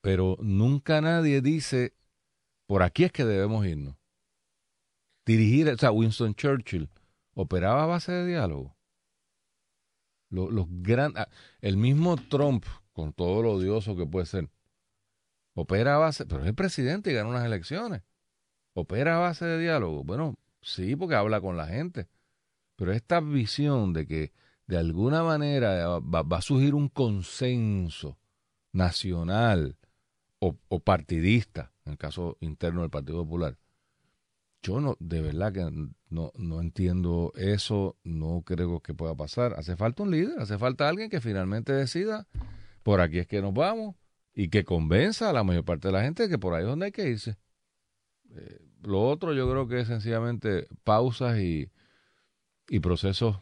pero 0.00 0.36
nunca 0.40 1.00
nadie 1.00 1.40
dice, 1.40 1.94
por 2.66 2.82
aquí 2.82 3.04
es 3.04 3.12
que 3.12 3.24
debemos 3.24 3.66
irnos. 3.66 3.96
Dirigir, 5.26 5.68
o 5.68 5.78
sea, 5.78 5.90
Winston 5.92 6.34
Churchill 6.34 6.90
operaba 7.34 7.84
a 7.84 7.86
base 7.86 8.12
de 8.12 8.26
diálogo. 8.26 8.76
Los 10.30 10.66
ah, 11.14 11.28
el 11.60 11.76
mismo 11.76 12.16
Trump, 12.16 12.64
con 12.92 13.12
todo 13.12 13.42
lo 13.42 13.52
odioso 13.52 13.96
que 13.96 14.06
puede 14.06 14.26
ser, 14.26 14.50
opera 15.54 15.94
a 15.94 15.98
base, 15.98 16.26
pero 16.26 16.42
es 16.42 16.48
el 16.48 16.54
presidente 16.54 17.10
y 17.10 17.14
gana 17.14 17.28
unas 17.28 17.44
elecciones. 17.44 18.02
Opera 18.74 19.16
a 19.16 19.20
base 19.20 19.44
de 19.44 19.58
diálogo. 19.60 20.02
Bueno, 20.02 20.36
sí, 20.64 20.96
porque 20.96 21.14
habla 21.14 21.40
con 21.40 21.56
la 21.56 21.66
gente. 21.66 22.08
Pero 22.76 22.92
esta 22.92 23.20
visión 23.20 23.92
de 23.92 24.06
que 24.06 24.32
de 24.66 24.78
alguna 24.78 25.22
manera 25.22 25.98
va, 25.98 26.38
a 26.38 26.42
surgir 26.42 26.74
un 26.74 26.88
consenso 26.88 28.18
nacional 28.72 29.76
o, 30.40 30.80
partidista, 30.80 31.72
en 31.84 31.92
el 31.92 31.98
caso 31.98 32.36
interno 32.40 32.82
del 32.82 32.90
Partido 32.90 33.24
Popular, 33.24 33.56
yo 34.62 34.80
no, 34.80 34.96
de 34.98 35.20
verdad 35.20 35.52
que 35.52 35.70
no, 36.08 36.32
no 36.36 36.60
entiendo 36.60 37.32
eso, 37.36 37.96
no 38.02 38.42
creo 38.44 38.80
que 38.80 38.94
pueda 38.94 39.14
pasar. 39.14 39.54
Hace 39.54 39.76
falta 39.76 40.02
un 40.02 40.10
líder, 40.10 40.38
hace 40.40 40.58
falta 40.58 40.88
alguien 40.88 41.10
que 41.10 41.20
finalmente 41.20 41.72
decida, 41.72 42.26
por 42.82 43.00
aquí 43.00 43.18
es 43.18 43.26
que 43.26 43.42
nos 43.42 43.54
vamos, 43.54 43.94
y 44.34 44.48
que 44.48 44.64
convenza 44.64 45.30
a 45.30 45.32
la 45.32 45.44
mayor 45.44 45.64
parte 45.64 45.88
de 45.88 45.92
la 45.92 46.02
gente 46.02 46.24
de 46.24 46.28
que 46.28 46.38
por 46.38 46.54
ahí 46.54 46.62
es 46.62 46.68
donde 46.68 46.86
hay 46.86 46.92
que 46.92 47.08
irse. 47.08 47.36
Eh, 48.30 48.60
lo 48.84 49.02
otro 49.08 49.32
yo 49.34 49.50
creo 49.50 49.68
que 49.68 49.80
es 49.80 49.88
sencillamente 49.88 50.66
pausas 50.84 51.38
y, 51.38 51.70
y 52.68 52.80
procesos 52.80 53.40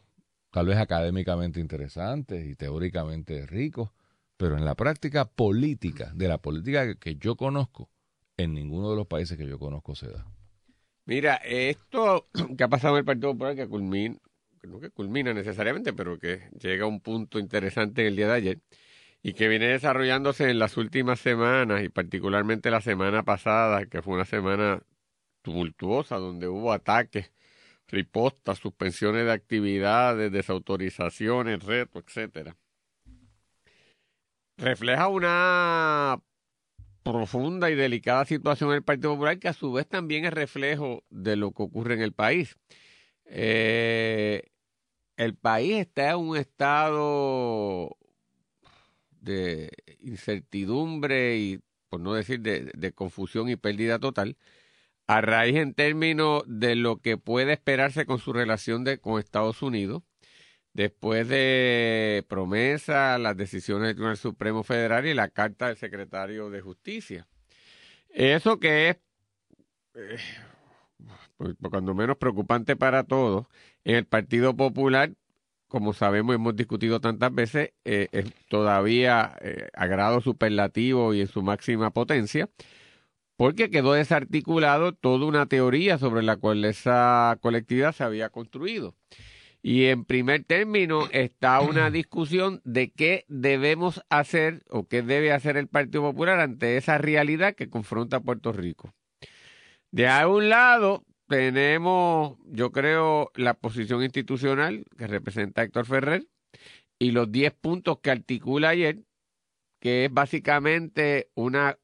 tal 0.51 0.67
vez 0.67 0.77
académicamente 0.79 1.61
interesantes 1.61 2.47
y 2.47 2.55
teóricamente 2.55 3.47
ricos, 3.47 3.91
pero 4.37 4.57
en 4.57 4.65
la 4.65 4.75
práctica 4.75 5.25
política, 5.25 6.13
de 6.15 6.29
la 6.29 6.39
política 6.39 6.95
que 6.97 7.17
yo 7.17 7.37
conozco, 7.37 7.91
en 8.37 8.55
ninguno 8.55 8.91
de 8.91 8.97
los 8.97 9.07
países 9.07 9.39
que 9.39 9.47
yo 9.47 9.59
conozco 9.59 9.95
se 9.95 10.11
da. 10.11 10.27
Mira, 11.05 11.37
esto 11.37 12.29
que 12.57 12.65
ha 12.65 12.69
pasado 12.69 12.95
en 12.95 13.01
el 13.01 13.05
Partido 13.05 13.33
Popular, 13.33 13.57
que 13.57 14.69
no 14.69 14.79
que 14.79 14.91
culmina 14.91 15.35
necesariamente, 15.35 15.93
pero 15.93 16.19
que 16.19 16.49
llega 16.59 16.85
a 16.85 16.89
un 16.89 17.01
punto 17.01 17.39
interesante 17.39 18.03
en 18.03 18.09
el 18.09 18.17
día 18.17 18.29
de 18.29 18.35
ayer, 18.35 18.59
y 19.23 19.33
que 19.35 19.49
viene 19.49 19.67
desarrollándose 19.67 20.51
en 20.51 20.59
las 20.59 20.77
últimas 20.77 21.21
semanas 21.21 21.83
y 21.83 21.89
particularmente 21.89 22.71
la 22.71 22.81
semana 22.81 23.23
pasada, 23.23 23.87
que 23.87 24.03
fue 24.03 24.15
una 24.15 24.25
semana 24.25 24.83
tumultuosa 25.43 26.17
donde 26.17 26.49
hubo 26.49 26.73
ataques, 26.73 27.33
ripostas, 27.89 28.59
suspensiones 28.59 29.27
de 29.27 29.33
actividades, 29.33 30.33
desautorizaciones, 30.33 31.63
retos, 31.65 32.05
etcétera. 32.07 32.57
Refleja 34.57 35.09
una 35.09 36.21
profunda 37.03 37.71
y 37.71 37.75
delicada 37.75 38.25
situación 38.25 38.71
en 38.71 38.77
el 38.77 38.83
Partido 38.83 39.13
Popular 39.13 39.39
que 39.39 39.49
a 39.49 39.53
su 39.53 39.73
vez 39.73 39.89
también 39.89 40.25
es 40.25 40.33
reflejo 40.33 41.03
de 41.11 41.37
lo 41.37 41.53
que 41.53 41.63
ocurre 41.65 41.95
en 41.95 42.03
el 42.03 42.13
país. 42.13 42.57
Eh, 43.27 44.45
el 45.17 45.35
país 45.35 45.79
está 45.79 46.11
en 46.11 46.17
un 46.19 46.37
estado 46.37 47.97
de 49.21 49.71
incertidumbre 50.01 51.39
y, 51.39 51.61
por 51.89 52.01
no 52.01 52.15
decir, 52.15 52.41
de, 52.41 52.93
confusión 52.93 53.49
y 53.49 53.57
pérdida 53.57 53.99
total, 53.99 54.37
a 55.17 55.21
raíz 55.21 55.57
en 55.57 55.75
términos 55.75 56.43
de 56.47 56.75
lo 56.75 57.01
que 57.01 57.19
puede 57.19 57.53
esperarse 57.53 58.07
con 58.07 58.19
su 58.19 58.33
relación 58.33 58.83
de, 58.83 58.99
con 58.99 59.19
Estados 59.19 59.61
Unidos, 59.61 60.03
después 60.73 61.29
de 61.29 62.25
promesa, 62.29 63.19
las 63.19 63.37
decisiones 63.37 63.89
del 63.89 63.97
Tribunal 63.97 64.17
Supremo 64.17 64.63
Federal 64.63 65.07
y 65.07 65.13
la 65.13 65.29
carta 65.29 65.69
del 65.69 65.77
secretario 65.77 66.49
de 66.49 66.63
Justicia. 66.63 67.27
Eso 68.09 68.59
que 68.59 68.89
es, 68.89 68.97
eh, 69.95 70.17
cuando 71.71 71.95
menos 71.95 72.17
preocupante 72.17 72.75
para 72.75 73.05
todos, 73.05 73.47
en 73.85 73.97
el 73.97 74.07
Partido 74.07 74.57
Popular 74.57 75.13
como 75.73 75.95
sabemos, 75.95 76.35
hemos 76.35 76.55
discutido 76.55 77.01
tantas 77.01 77.35
veces, 77.35 77.73
eh, 77.87 78.09
es 78.13 78.31
todavía 78.51 79.35
eh, 79.41 79.69
a 79.73 79.87
grado 79.87 80.21
superlativo 80.21 81.15
y 81.15 81.23
en 81.23 81.29
su 81.29 81.41
máxima 81.41 81.91
potencia, 81.91 82.51
porque 83.37 83.71
quedó 83.71 83.95
desarticulado 83.95 84.93
toda 84.93 85.27
una 85.27 85.47
teoría 85.47 85.99
sobre 85.99 86.23
la 86.23 86.37
cual 86.37 86.65
esa 86.65 87.39
colectividad 87.41 87.93
se 87.93 88.05
había 88.05 88.29
construido. 88.29 88.95
Y 89.63 89.85
en 89.87 90.05
primer 90.05 90.45
término 90.45 91.09
está 91.13 91.61
una 91.61 91.91
discusión 91.91 92.61
de 92.65 92.91
qué 92.91 93.25
debemos 93.29 94.03
hacer 94.11 94.63
o 94.69 94.87
qué 94.87 95.03
debe 95.03 95.33
hacer 95.33 95.57
el 95.57 95.69
Partido 95.69 96.03
Popular 96.03 96.41
ante 96.41 96.77
esa 96.77 96.99
realidad 96.99 97.55
que 97.55 97.71
confronta 97.71 98.19
a 98.19 98.23
Puerto 98.23 98.53
Rico. 98.53 98.93
De 99.93 100.09
a 100.09 100.27
un 100.27 100.49
lado 100.49 101.05
tenemos, 101.29 102.39
yo 102.47 102.73
creo, 102.73 103.31
la 103.37 103.55
posición 103.55 104.03
institucional 104.03 104.85
que 104.99 105.07
representa 105.07 105.63
Héctor 105.63 105.87
Ferrer 105.87 106.27
y 106.99 107.13
los 107.13 107.31
10 107.31 107.55
puntos 107.55 108.01
que 108.01 108.11
articula 108.11 108.71
ayer, 108.71 109.01
que 109.81 110.07
es 110.07 110.13
básicamente 110.13 111.31
una 111.35 111.79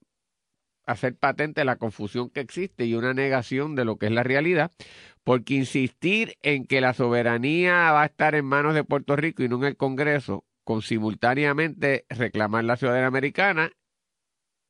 hacer 0.89 1.17
patente 1.17 1.65
la 1.65 1.77
confusión 1.77 2.31
que 2.31 2.41
existe 2.41 2.87
y 2.87 2.95
una 2.95 3.13
negación 3.13 3.75
de 3.75 3.85
lo 3.85 3.99
que 3.99 4.07
es 4.07 4.13
la 4.13 4.23
realidad, 4.23 4.73
porque 5.23 5.55
insistir 5.55 6.39
en 6.43 6.67
que 6.67 6.81
la 6.81 6.95
soberanía 6.95 7.93
va 7.93 8.03
a 8.03 8.07
estar 8.07 8.35
en 8.35 8.47
manos 8.47 8.75
de 8.75 8.85
Puerto 8.85 9.15
Rico 9.15 9.43
y 9.43 9.49
no 9.49 9.57
en 9.59 9.65
el 9.65 9.77
Congreso, 9.77 10.47
con 10.65 10.81
simultáneamente 10.81 12.07
reclamar 12.09 12.65
la 12.65 12.77
ciudadanía 12.77 13.07
americana, 13.07 13.73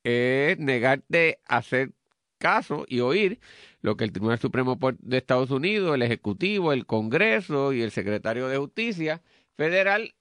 es 0.03 0.59
negarte 0.59 1.41
a 1.47 1.59
hacer 1.59 1.93
caso 2.39 2.85
y 2.89 3.01
oír 3.01 3.39
lo 3.81 3.97
que 3.97 4.05
el 4.05 4.13
Tribunal 4.13 4.41
Supremo 4.41 4.77
de 4.99 5.19
Estados 5.19 5.53
Unidos, 5.53 5.95
el 5.95 6.03
Ejecutivo, 6.03 6.73
el 6.73 6.85
Congreso 6.87 7.73
y 7.73 7.83
el 7.83 7.93
Secretario 7.93 8.49
de 8.49 8.59
Justicia 8.59 9.23
Federal 9.57 10.15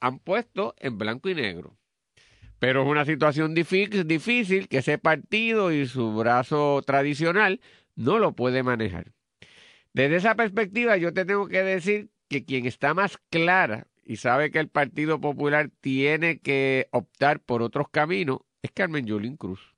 han 0.00 0.18
puesto 0.18 0.74
en 0.78 0.98
blanco 0.98 1.28
y 1.28 1.36
negro. 1.36 1.76
Pero 2.58 2.82
es 2.82 2.88
una 2.88 3.04
situación 3.04 3.54
difícil, 3.54 4.68
que 4.68 4.78
ese 4.78 4.98
partido 4.98 5.72
y 5.72 5.86
su 5.86 6.14
brazo 6.14 6.82
tradicional 6.86 7.60
no 7.94 8.18
lo 8.18 8.32
puede 8.32 8.62
manejar. 8.62 9.12
Desde 9.92 10.16
esa 10.16 10.34
perspectiva 10.34 10.96
yo 10.96 11.12
te 11.12 11.24
tengo 11.24 11.48
que 11.48 11.62
decir 11.62 12.10
que 12.28 12.44
quien 12.44 12.66
está 12.66 12.94
más 12.94 13.18
clara 13.30 13.86
y 14.04 14.16
sabe 14.16 14.50
que 14.50 14.58
el 14.58 14.68
Partido 14.68 15.20
Popular 15.20 15.70
tiene 15.80 16.38
que 16.38 16.88
optar 16.92 17.40
por 17.40 17.62
otros 17.62 17.88
caminos 17.90 18.40
es 18.62 18.72
Carmen 18.72 19.06
Yulín 19.06 19.36
Cruz. 19.36 19.74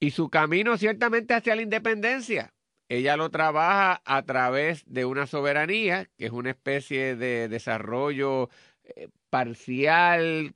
Y 0.00 0.10
su 0.10 0.28
camino 0.28 0.76
ciertamente 0.76 1.34
hacia 1.34 1.56
la 1.56 1.62
independencia. 1.62 2.52
Ella 2.88 3.16
lo 3.16 3.30
trabaja 3.30 4.02
a 4.04 4.22
través 4.22 4.84
de 4.86 5.04
una 5.04 5.26
soberanía, 5.26 6.10
que 6.18 6.26
es 6.26 6.32
una 6.32 6.50
especie 6.50 7.16
de 7.16 7.48
desarrollo 7.48 8.50
eh, 8.84 9.08
parcial, 9.30 10.54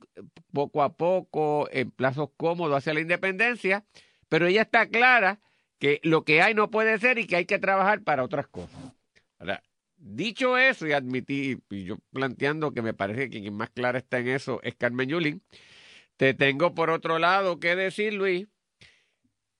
poco 0.52 0.82
a 0.82 0.96
poco, 0.96 1.68
en 1.70 1.90
plazos 1.90 2.30
cómodos 2.36 2.76
hacia 2.76 2.94
la 2.94 3.00
independencia, 3.00 3.84
pero 4.28 4.46
ella 4.46 4.62
está 4.62 4.88
clara 4.88 5.40
que 5.78 6.00
lo 6.02 6.24
que 6.24 6.42
hay 6.42 6.54
no 6.54 6.70
puede 6.70 6.98
ser 6.98 7.18
y 7.18 7.26
que 7.26 7.36
hay 7.36 7.46
que 7.46 7.58
trabajar 7.58 8.02
para 8.02 8.24
otras 8.24 8.48
cosas. 8.48 8.92
Ahora, 9.38 9.62
dicho 9.96 10.58
eso 10.58 10.86
y 10.86 10.92
admití, 10.92 11.58
y 11.70 11.84
yo 11.84 11.98
planteando 12.12 12.72
que 12.72 12.82
me 12.82 12.94
parece 12.94 13.30
que 13.30 13.40
quien 13.40 13.54
más 13.54 13.70
clara 13.70 13.98
está 13.98 14.18
en 14.18 14.28
eso 14.28 14.60
es 14.62 14.74
Carmen 14.74 15.08
Yulín, 15.08 15.42
te 16.16 16.34
tengo 16.34 16.74
por 16.74 16.90
otro 16.90 17.18
lado 17.18 17.60
que 17.60 17.76
decir, 17.76 18.14
Luis, 18.14 18.48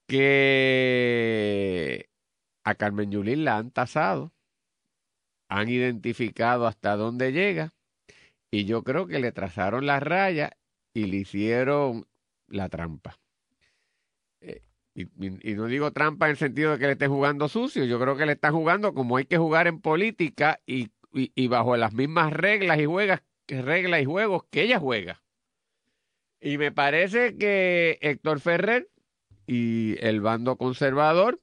que 0.06 2.08
a 2.64 2.74
Carmen 2.74 3.10
Yulín 3.10 3.44
la 3.44 3.58
han 3.58 3.70
tasado, 3.70 4.32
han 5.48 5.68
identificado 5.68 6.66
hasta 6.66 6.96
dónde 6.96 7.32
llega 7.32 7.75
y 8.56 8.64
yo 8.64 8.82
creo 8.82 9.06
que 9.06 9.18
le 9.18 9.32
trazaron 9.32 9.84
la 9.84 10.00
raya 10.00 10.56
y 10.94 11.04
le 11.04 11.18
hicieron 11.18 12.06
la 12.48 12.70
trampa. 12.70 13.18
Eh, 14.40 14.62
y, 14.94 15.04
no 15.54 15.66
digo 15.66 15.92
trampa 15.92 16.24
en 16.24 16.30
el 16.30 16.36
sentido 16.38 16.72
de 16.72 16.78
que 16.78 16.86
le 16.86 16.92
estén 16.92 17.10
jugando 17.10 17.50
sucio, 17.50 17.84
yo 17.84 18.00
creo 18.00 18.16
que 18.16 18.24
le 18.24 18.32
están 18.32 18.54
jugando 18.54 18.94
como 18.94 19.18
hay 19.18 19.26
que 19.26 19.36
jugar 19.36 19.66
en 19.66 19.82
política 19.82 20.58
y, 20.64 20.90
y 21.12 21.48
bajo 21.48 21.76
las 21.76 21.92
mismas 21.92 22.32
reglas 22.32 22.78
y, 22.78 22.86
juegas, 22.86 23.22
reglas 23.46 24.00
y 24.00 24.06
juegos 24.06 24.44
que 24.50 24.62
ella 24.62 24.80
juega. 24.80 25.22
Y 26.40 26.56
me 26.56 26.72
parece 26.72 27.36
que 27.36 27.98
Héctor 28.00 28.40
Ferrer 28.40 28.88
y 29.46 29.96
el 30.00 30.22
bando 30.22 30.56
conservador 30.56 31.42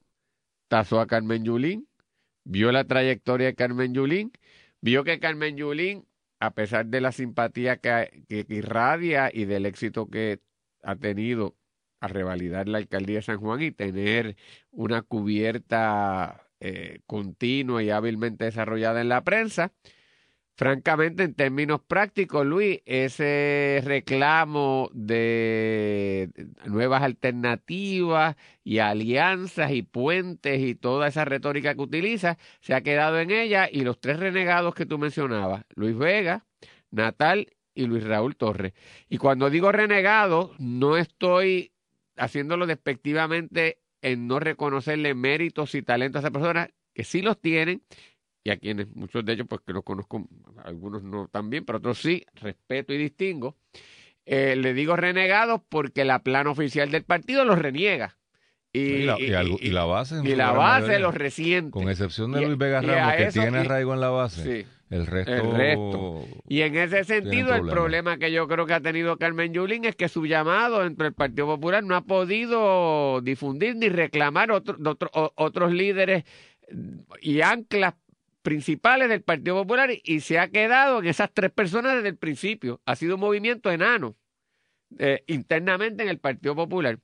tasó 0.67 0.99
a 0.99 1.05
Carmen 1.05 1.45
Yulín, 1.45 1.87
vio 2.43 2.71
la 2.71 2.85
trayectoria 2.85 3.45
de 3.45 3.55
Carmen 3.55 3.93
Yulín, 3.93 4.31
vio 4.81 5.03
que 5.03 5.19
Carmen 5.19 5.57
Yulín, 5.57 6.07
a 6.43 6.51
pesar 6.51 6.87
de 6.87 6.99
la 6.99 7.13
simpatía 7.13 7.77
que, 7.77 8.25
que, 8.27 8.45
irradia 8.49 9.31
y 9.33 9.45
del 9.45 9.65
éxito 9.65 10.09
que 10.09 10.41
ha 10.83 10.97
tenido 10.97 11.55
a 12.01 12.09
revalidar 12.09 12.67
la 12.67 12.79
alcaldía 12.79 13.17
de 13.17 13.21
San 13.21 13.37
Juan 13.37 13.61
y 13.61 13.71
tener 13.71 14.35
una 14.69 15.03
cubierta 15.03 16.49
eh, 16.59 16.99
continua 17.05 17.81
y 17.81 17.91
hábilmente 17.91 18.43
desarrollada 18.43 18.99
en 18.99 19.07
la 19.07 19.23
prensa, 19.23 19.71
Francamente, 20.55 21.23
en 21.23 21.33
términos 21.33 21.81
prácticos, 21.81 22.45
Luis, 22.45 22.81
ese 22.85 23.81
reclamo 23.83 24.91
de 24.93 26.29
nuevas 26.67 27.01
alternativas 27.01 28.35
y 28.63 28.77
alianzas 28.77 29.71
y 29.71 29.81
puentes 29.81 30.61
y 30.61 30.75
toda 30.75 31.07
esa 31.07 31.25
retórica 31.25 31.73
que 31.73 31.81
utiliza 31.81 32.37
se 32.61 32.75
ha 32.75 32.81
quedado 32.81 33.19
en 33.19 33.31
ella 33.31 33.67
y 33.71 33.81
los 33.81 33.99
tres 33.99 34.19
renegados 34.19 34.75
que 34.75 34.85
tú 34.85 34.99
mencionabas, 34.99 35.65
Luis 35.73 35.97
Vega, 35.97 36.45
Natal 36.91 37.47
y 37.73 37.87
Luis 37.87 38.03
Raúl 38.03 38.35
Torres. 38.35 38.73
Y 39.09 39.17
cuando 39.17 39.49
digo 39.49 39.71
renegado, 39.71 40.51
no 40.59 40.97
estoy 40.97 41.71
haciéndolo 42.15 42.67
despectivamente 42.67 43.79
en 44.03 44.27
no 44.27 44.39
reconocerle 44.39 45.15
méritos 45.15 45.73
y 45.73 45.81
talentos 45.81 46.23
a 46.23 46.27
esa 46.27 46.31
persona, 46.31 46.69
que 46.93 47.03
sí 47.03 47.23
los 47.23 47.41
tienen 47.41 47.81
y 48.43 48.49
a 48.49 48.57
quienes, 48.57 48.93
muchos 48.93 49.23
de 49.23 49.33
ellos, 49.33 49.47
pues 49.47 49.61
que 49.65 49.73
no 49.73 49.83
conozco, 49.83 50.27
algunos 50.63 51.03
no 51.03 51.27
tan 51.29 51.49
bien, 51.49 51.63
pero 51.65 51.77
otros 51.77 51.99
sí, 51.99 52.25
respeto 52.35 52.93
y 52.93 52.97
distingo. 52.97 53.55
Eh, 54.25 54.55
le 54.55 54.73
digo 54.73 54.95
renegados 54.95 55.61
porque 55.69 56.03
la 56.03 56.19
plana 56.19 56.49
oficial 56.49 56.91
del 56.91 57.03
partido 57.03 57.45
los 57.45 57.59
reniega. 57.59 58.17
Y, 58.73 58.79
y, 58.79 59.03
la, 59.03 59.17
y, 59.19 59.69
la, 59.69 59.85
base. 59.85 60.21
Y 60.23 60.35
la 60.35 60.51
base 60.51 60.99
los 60.99 61.13
resiente. 61.13 61.71
Con 61.71 61.89
excepción 61.89 62.31
de 62.31 62.41
Luis 62.41 62.57
Vega 62.57 62.81
Ramos, 62.81 63.13
que 63.15 63.27
tiene 63.27 63.59
arraigo 63.59 63.93
en 63.93 64.01
la 64.01 64.09
base. 64.09 64.65
el, 64.89 65.05
resto, 65.05 65.31
el 65.31 65.51
resto. 65.51 66.25
Y 66.47 66.61
en 66.61 66.75
ese 66.75 67.03
sentido, 67.03 67.53
el 67.53 67.67
problema 67.67 68.17
que 68.17 68.31
yo 68.31 68.47
creo 68.47 68.65
que 68.65 68.73
ha 68.73 68.81
tenido 68.81 69.17
Carmen 69.17 69.53
Yulín 69.53 69.85
es 69.85 69.95
que 69.95 70.09
su 70.09 70.25
llamado 70.25 70.85
entre 70.85 71.07
el 71.07 71.13
Partido 71.13 71.45
Popular 71.45 71.83
no 71.83 71.95
ha 71.95 72.01
podido 72.01 73.21
difundir 73.21 73.75
ni 73.75 73.89
reclamar 73.89 74.51
otro, 74.51 74.75
otro, 74.83 75.09
otros 75.35 75.71
líderes 75.71 76.23
y 77.21 77.41
anclas 77.41 77.93
principales 78.43 79.09
del 79.09 79.23
Partido 79.23 79.55
Popular 79.55 79.89
y 80.03 80.19
se 80.19 80.37
ha 80.37 80.49
quedado 80.49 80.99
en 80.99 81.07
esas 81.07 81.31
tres 81.33 81.51
personas 81.51 81.95
desde 81.95 82.09
el 82.09 82.17
principio. 82.17 82.81
Ha 82.85 82.95
sido 82.95 83.15
un 83.15 83.21
movimiento 83.21 83.71
enano 83.71 84.15
eh, 84.99 85.23
internamente 85.27 86.03
en 86.03 86.09
el 86.09 86.19
Partido 86.19 86.55
Popular. 86.55 86.99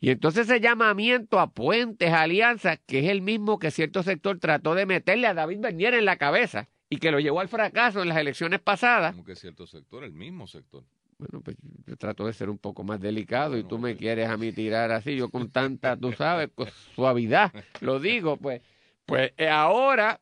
Y 0.00 0.10
entonces 0.10 0.48
ese 0.48 0.60
llamamiento 0.60 1.38
a 1.38 1.52
puentes, 1.52 2.10
alianzas, 2.12 2.80
que 2.86 3.00
es 3.00 3.04
el 3.04 3.20
mismo 3.20 3.58
que 3.58 3.70
cierto 3.70 4.02
sector 4.02 4.38
trató 4.38 4.74
de 4.74 4.86
meterle 4.86 5.26
a 5.26 5.34
David 5.34 5.60
Bernier 5.60 5.94
en 5.94 6.06
la 6.06 6.16
cabeza 6.16 6.68
y 6.88 6.96
que 6.96 7.12
lo 7.12 7.20
llevó 7.20 7.40
al 7.40 7.48
fracaso 7.48 8.00
en 8.00 8.08
las 8.08 8.16
elecciones 8.16 8.60
pasadas. 8.60 9.12
Como 9.12 9.26
que 9.26 9.36
cierto 9.36 9.66
sector, 9.66 10.02
el 10.02 10.12
mismo 10.12 10.46
sector. 10.46 10.84
Bueno, 11.18 11.42
pues 11.42 11.58
yo 11.86 11.96
trato 11.98 12.26
de 12.26 12.32
ser 12.32 12.48
un 12.48 12.56
poco 12.56 12.82
más 12.82 12.98
delicado 12.98 13.58
y 13.58 13.64
tú 13.64 13.78
me 13.78 13.94
quieres 13.94 14.30
a 14.30 14.38
mí 14.38 14.52
tirar 14.52 14.90
así, 14.90 15.16
yo 15.16 15.28
con 15.28 15.50
tanta, 15.50 15.94
tú 15.94 16.12
sabes, 16.12 16.48
suavidad, 16.94 17.52
lo 17.82 18.00
digo, 18.00 18.38
pues, 18.38 18.62
pues 19.04 19.34
eh, 19.36 19.50
ahora 19.50 20.18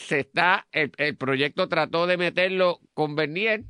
se 0.00 0.20
está, 0.20 0.66
el, 0.72 0.92
el, 0.96 1.16
proyecto 1.16 1.68
trató 1.68 2.06
de 2.06 2.16
meterlo 2.16 2.80
con 2.94 3.14
Bernier, 3.14 3.64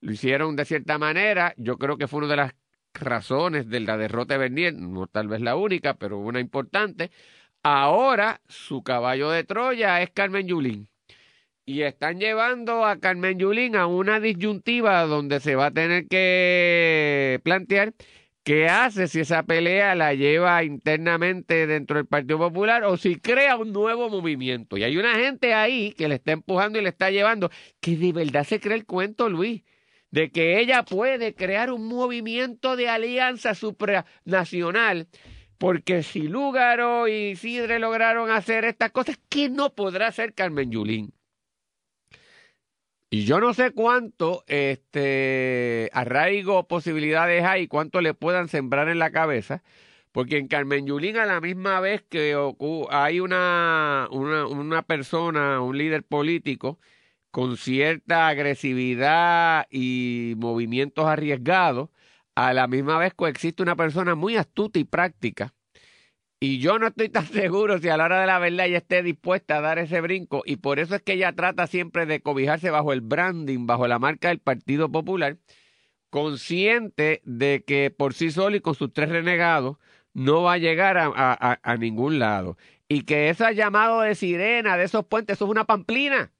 lo 0.00 0.12
hicieron 0.12 0.54
de 0.54 0.64
cierta 0.64 0.98
manera, 0.98 1.54
yo 1.56 1.78
creo 1.78 1.96
que 1.96 2.06
fue 2.06 2.18
una 2.18 2.28
de 2.28 2.36
las 2.36 2.54
razones 2.94 3.68
de 3.68 3.80
la 3.80 3.96
derrota 3.96 4.34
de 4.34 4.38
Bernier, 4.38 4.74
no 4.74 5.06
tal 5.06 5.28
vez 5.28 5.40
la 5.40 5.56
única, 5.56 5.94
pero 5.94 6.18
una 6.18 6.40
importante. 6.40 7.10
Ahora 7.62 8.40
su 8.48 8.82
caballo 8.82 9.30
de 9.30 9.44
Troya 9.44 10.02
es 10.02 10.10
Carmen 10.10 10.46
Yulín. 10.46 10.88
Y 11.64 11.82
están 11.82 12.20
llevando 12.20 12.84
a 12.84 13.00
Carmen 13.00 13.40
Yulín 13.40 13.74
a 13.74 13.86
una 13.88 14.20
disyuntiva 14.20 15.02
donde 15.06 15.40
se 15.40 15.56
va 15.56 15.66
a 15.66 15.70
tener 15.72 16.06
que 16.06 17.40
plantear 17.42 17.92
qué 18.46 18.68
hace 18.68 19.08
si 19.08 19.18
esa 19.18 19.42
pelea 19.42 19.96
la 19.96 20.14
lleva 20.14 20.62
internamente 20.62 21.66
dentro 21.66 21.96
del 21.96 22.06
Partido 22.06 22.38
Popular 22.38 22.84
o 22.84 22.96
si 22.96 23.16
crea 23.16 23.56
un 23.56 23.72
nuevo 23.72 24.08
movimiento. 24.08 24.76
Y 24.76 24.84
hay 24.84 24.96
una 24.96 25.16
gente 25.16 25.52
ahí 25.52 25.92
que 25.94 26.06
le 26.06 26.14
está 26.14 26.30
empujando 26.30 26.78
y 26.78 26.82
le 26.82 26.90
está 26.90 27.10
llevando, 27.10 27.50
que 27.80 27.96
de 27.96 28.12
verdad 28.12 28.44
se 28.44 28.60
cree 28.60 28.76
el 28.76 28.86
cuento, 28.86 29.28
Luis, 29.28 29.64
de 30.12 30.30
que 30.30 30.60
ella 30.60 30.84
puede 30.84 31.34
crear 31.34 31.72
un 31.72 31.88
movimiento 31.88 32.76
de 32.76 32.88
alianza 32.88 33.56
supranacional. 33.56 35.08
Porque 35.58 36.04
si 36.04 36.28
Lúgaro 36.28 37.08
y 37.08 37.34
Sidre 37.34 37.80
lograron 37.80 38.30
hacer 38.30 38.64
estas 38.64 38.92
cosas, 38.92 39.18
¿qué 39.28 39.48
no 39.48 39.74
podrá 39.74 40.06
hacer 40.06 40.34
Carmen 40.34 40.70
Yulín? 40.70 41.15
Y 43.10 43.24
yo 43.24 43.40
no 43.40 43.54
sé 43.54 43.70
cuánto 43.72 44.44
este 44.48 45.90
arraigo 45.92 46.66
posibilidades 46.66 47.44
hay, 47.44 47.68
cuánto 47.68 48.00
le 48.00 48.14
puedan 48.14 48.48
sembrar 48.48 48.88
en 48.88 48.98
la 48.98 49.12
cabeza, 49.12 49.62
porque 50.12 50.38
en 50.38 50.48
Carmen 50.48 50.86
Yulín 50.86 51.16
a 51.16 51.26
la 51.26 51.40
misma 51.40 51.78
vez 51.80 52.02
que 52.02 52.36
hay 52.90 53.20
una, 53.20 54.08
una, 54.10 54.46
una 54.46 54.82
persona, 54.82 55.60
un 55.60 55.78
líder 55.78 56.02
político 56.04 56.80
con 57.30 57.56
cierta 57.56 58.28
agresividad 58.28 59.66
y 59.70 60.34
movimientos 60.38 61.06
arriesgados, 61.06 61.90
a 62.34 62.54
la 62.54 62.66
misma 62.68 62.98
vez 62.98 63.14
coexiste 63.14 63.62
una 63.62 63.76
persona 63.76 64.14
muy 64.14 64.36
astuta 64.36 64.78
y 64.78 64.84
práctica 64.84 65.54
y 66.38 66.58
yo 66.58 66.78
no 66.78 66.88
estoy 66.88 67.08
tan 67.08 67.26
seguro 67.26 67.78
si 67.78 67.88
a 67.88 67.96
la 67.96 68.04
hora 68.04 68.20
de 68.20 68.26
la 68.26 68.38
verdad 68.38 68.66
ella 68.66 68.78
esté 68.78 69.02
dispuesta 69.02 69.58
a 69.58 69.60
dar 69.60 69.78
ese 69.78 70.00
brinco. 70.00 70.42
Y 70.44 70.56
por 70.56 70.78
eso 70.78 70.94
es 70.94 71.02
que 71.02 71.14
ella 71.14 71.32
trata 71.34 71.66
siempre 71.66 72.06
de 72.06 72.20
cobijarse 72.20 72.70
bajo 72.70 72.92
el 72.92 73.00
branding, 73.00 73.66
bajo 73.66 73.86
la 73.88 73.98
marca 73.98 74.28
del 74.28 74.40
Partido 74.40 74.90
Popular, 74.90 75.38
consciente 76.10 77.22
de 77.24 77.64
que 77.66 77.90
por 77.90 78.14
sí 78.14 78.30
solo 78.30 78.56
y 78.56 78.60
con 78.60 78.74
sus 78.74 78.92
tres 78.92 79.08
renegados 79.10 79.78
no 80.14 80.42
va 80.42 80.54
a 80.54 80.58
llegar 80.58 80.96
a, 80.98 81.76
ningún 81.78 82.18
lado. 82.18 82.56
Y 82.88 83.02
que 83.02 83.28
ese 83.30 83.54
llamado 83.54 84.00
de 84.02 84.14
sirena, 84.14 84.76
de 84.76 84.84
esos 84.84 85.06
puentes, 85.06 85.36
eso 85.36 85.46
es 85.46 85.50
una 85.50 85.64
pamplina. 85.64 86.32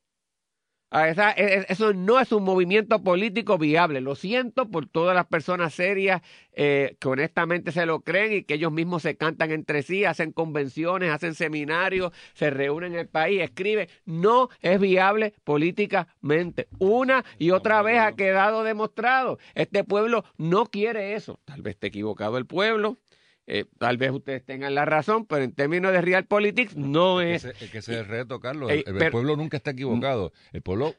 Esa, 0.92 1.32
e, 1.32 1.58
e, 1.58 1.66
eso 1.68 1.92
no 1.92 2.20
es 2.20 2.30
un 2.30 2.44
movimiento 2.44 3.02
político 3.02 3.58
viable. 3.58 4.00
Lo 4.00 4.14
siento 4.14 4.70
por 4.70 4.86
todas 4.86 5.16
las 5.16 5.26
personas 5.26 5.74
serias 5.74 6.22
eh, 6.52 6.96
que 7.00 7.08
honestamente 7.08 7.72
se 7.72 7.86
lo 7.86 8.00
creen 8.00 8.32
y 8.32 8.42
que 8.44 8.54
ellos 8.54 8.70
mismos 8.72 9.02
se 9.02 9.16
cantan 9.16 9.50
entre 9.50 9.82
sí, 9.82 10.04
hacen 10.04 10.32
convenciones, 10.32 11.10
hacen 11.10 11.34
seminarios, 11.34 12.12
se 12.34 12.50
reúnen 12.50 12.94
en 12.94 13.00
el 13.00 13.08
país, 13.08 13.42
escriben. 13.42 13.88
No 14.04 14.48
es 14.60 14.78
viable 14.78 15.34
políticamente. 15.44 16.68
Una 16.78 17.24
y 17.38 17.50
otra 17.50 17.82
vez 17.82 17.98
ha 17.98 18.12
quedado 18.12 18.62
demostrado. 18.62 19.38
Este 19.54 19.82
pueblo 19.82 20.24
no 20.38 20.66
quiere 20.66 21.14
eso. 21.14 21.40
Tal 21.44 21.62
vez 21.62 21.74
esté 21.74 21.88
equivocado 21.88 22.38
el 22.38 22.46
pueblo, 22.46 22.98
eh, 23.46 23.64
tal 23.78 23.96
vez 23.96 24.10
ustedes 24.10 24.44
tengan 24.44 24.74
la 24.74 24.84
razón, 24.84 25.24
pero 25.26 25.44
en 25.44 25.52
términos 25.52 25.92
de 25.92 26.00
realpolitik 26.00 26.72
no 26.74 27.20
es. 27.20 27.44
Es 27.44 27.70
que 27.70 27.78
ese 27.78 27.92
es 27.92 27.98
el 28.00 28.06
reto, 28.06 28.40
Carlos. 28.40 28.70
El, 28.70 28.84
el 28.86 29.10
pueblo 29.10 29.36
nunca 29.36 29.56
está 29.56 29.70
equivocado. 29.70 30.32
El 30.52 30.62
pueblo 30.62 30.94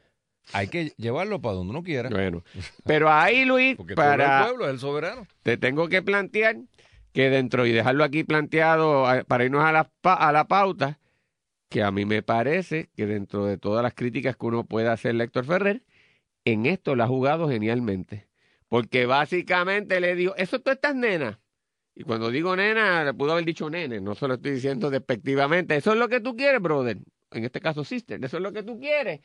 hay 0.52 0.68
que 0.68 0.92
llevarlo 0.96 1.40
para 1.40 1.56
donde 1.56 1.70
uno 1.70 1.82
quiera. 1.82 2.08
Bueno, 2.08 2.42
pero 2.84 3.10
ahí, 3.10 3.44
Luis, 3.44 3.76
Porque 3.76 3.94
para. 3.94 4.38
el 4.40 4.44
pueblo 4.46 4.66
es 4.66 4.72
el 4.72 4.78
soberano. 4.78 5.26
Te 5.42 5.56
tengo 5.58 5.88
que 5.88 6.02
plantear 6.02 6.56
que 7.12 7.30
dentro, 7.30 7.66
y 7.66 7.72
dejarlo 7.72 8.04
aquí 8.04 8.24
planteado 8.24 9.04
para 9.26 9.44
irnos 9.44 9.64
a 9.64 9.72
la, 9.72 9.90
a 10.02 10.32
la 10.32 10.46
pauta, 10.46 10.98
que 11.68 11.82
a 11.82 11.90
mí 11.90 12.04
me 12.06 12.22
parece 12.22 12.88
que 12.96 13.06
dentro 13.06 13.44
de 13.44 13.58
todas 13.58 13.82
las 13.82 13.94
críticas 13.94 14.36
que 14.36 14.46
uno 14.46 14.64
puede 14.64 14.88
hacer 14.88 15.20
Héctor 15.20 15.44
Ferrer, 15.44 15.82
en 16.44 16.64
esto 16.64 16.94
lo 16.94 17.04
ha 17.04 17.08
jugado 17.08 17.48
genialmente. 17.48 18.28
Porque 18.68 19.06
básicamente 19.06 20.00
le 20.00 20.14
digo, 20.14 20.34
eso 20.36 20.60
tú 20.60 20.70
estás 20.70 20.94
nena 20.94 21.40
y 21.98 22.04
cuando 22.04 22.30
digo 22.30 22.54
nena, 22.54 23.02
le 23.02 23.12
pudo 23.12 23.32
haber 23.32 23.44
dicho 23.44 23.68
nene, 23.68 24.00
no 24.00 24.14
se 24.14 24.28
lo 24.28 24.34
estoy 24.34 24.52
diciendo 24.52 24.88
despectivamente. 24.88 25.74
Eso 25.74 25.90
es 25.90 25.98
lo 25.98 26.08
que 26.08 26.20
tú 26.20 26.36
quieres, 26.36 26.62
brother. 26.62 26.98
En 27.32 27.44
este 27.44 27.60
caso, 27.60 27.82
sister, 27.82 28.24
eso 28.24 28.36
es 28.36 28.42
lo 28.42 28.52
que 28.52 28.62
tú 28.62 28.78
quieres. 28.78 29.20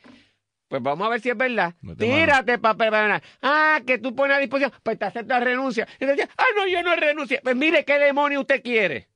pues 0.66 0.82
vamos 0.82 1.06
a 1.06 1.10
ver 1.10 1.20
si 1.20 1.30
es 1.30 1.36
verdad. 1.36 1.76
Tírate 1.96 2.58
papel 2.58 2.90
banana. 2.90 3.22
Ah, 3.40 3.80
que 3.86 3.98
tú 3.98 4.16
pones 4.16 4.36
a 4.36 4.40
disposición, 4.40 4.72
pues 4.82 4.98
te 4.98 5.04
aceptas 5.04 5.44
renuncia. 5.44 5.86
Y 6.00 6.04
decía, 6.04 6.28
ah, 6.36 6.46
no, 6.56 6.66
yo 6.66 6.82
no 6.82 6.96
renuncio. 6.96 7.38
Pues 7.44 7.54
mire 7.54 7.84
qué 7.84 7.96
demonio 8.00 8.40
usted 8.40 8.60
quiere. 8.60 9.08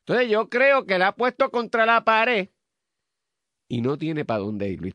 Entonces 0.00 0.28
yo 0.28 0.50
creo 0.50 0.84
que 0.84 0.98
la 0.98 1.08
ha 1.08 1.16
puesto 1.16 1.50
contra 1.50 1.86
la 1.86 2.04
pared 2.04 2.50
y 3.70 3.80
no 3.80 3.96
tiene 3.96 4.26
para 4.26 4.40
dónde 4.40 4.68
ir, 4.68 4.80
Luis. 4.82 4.94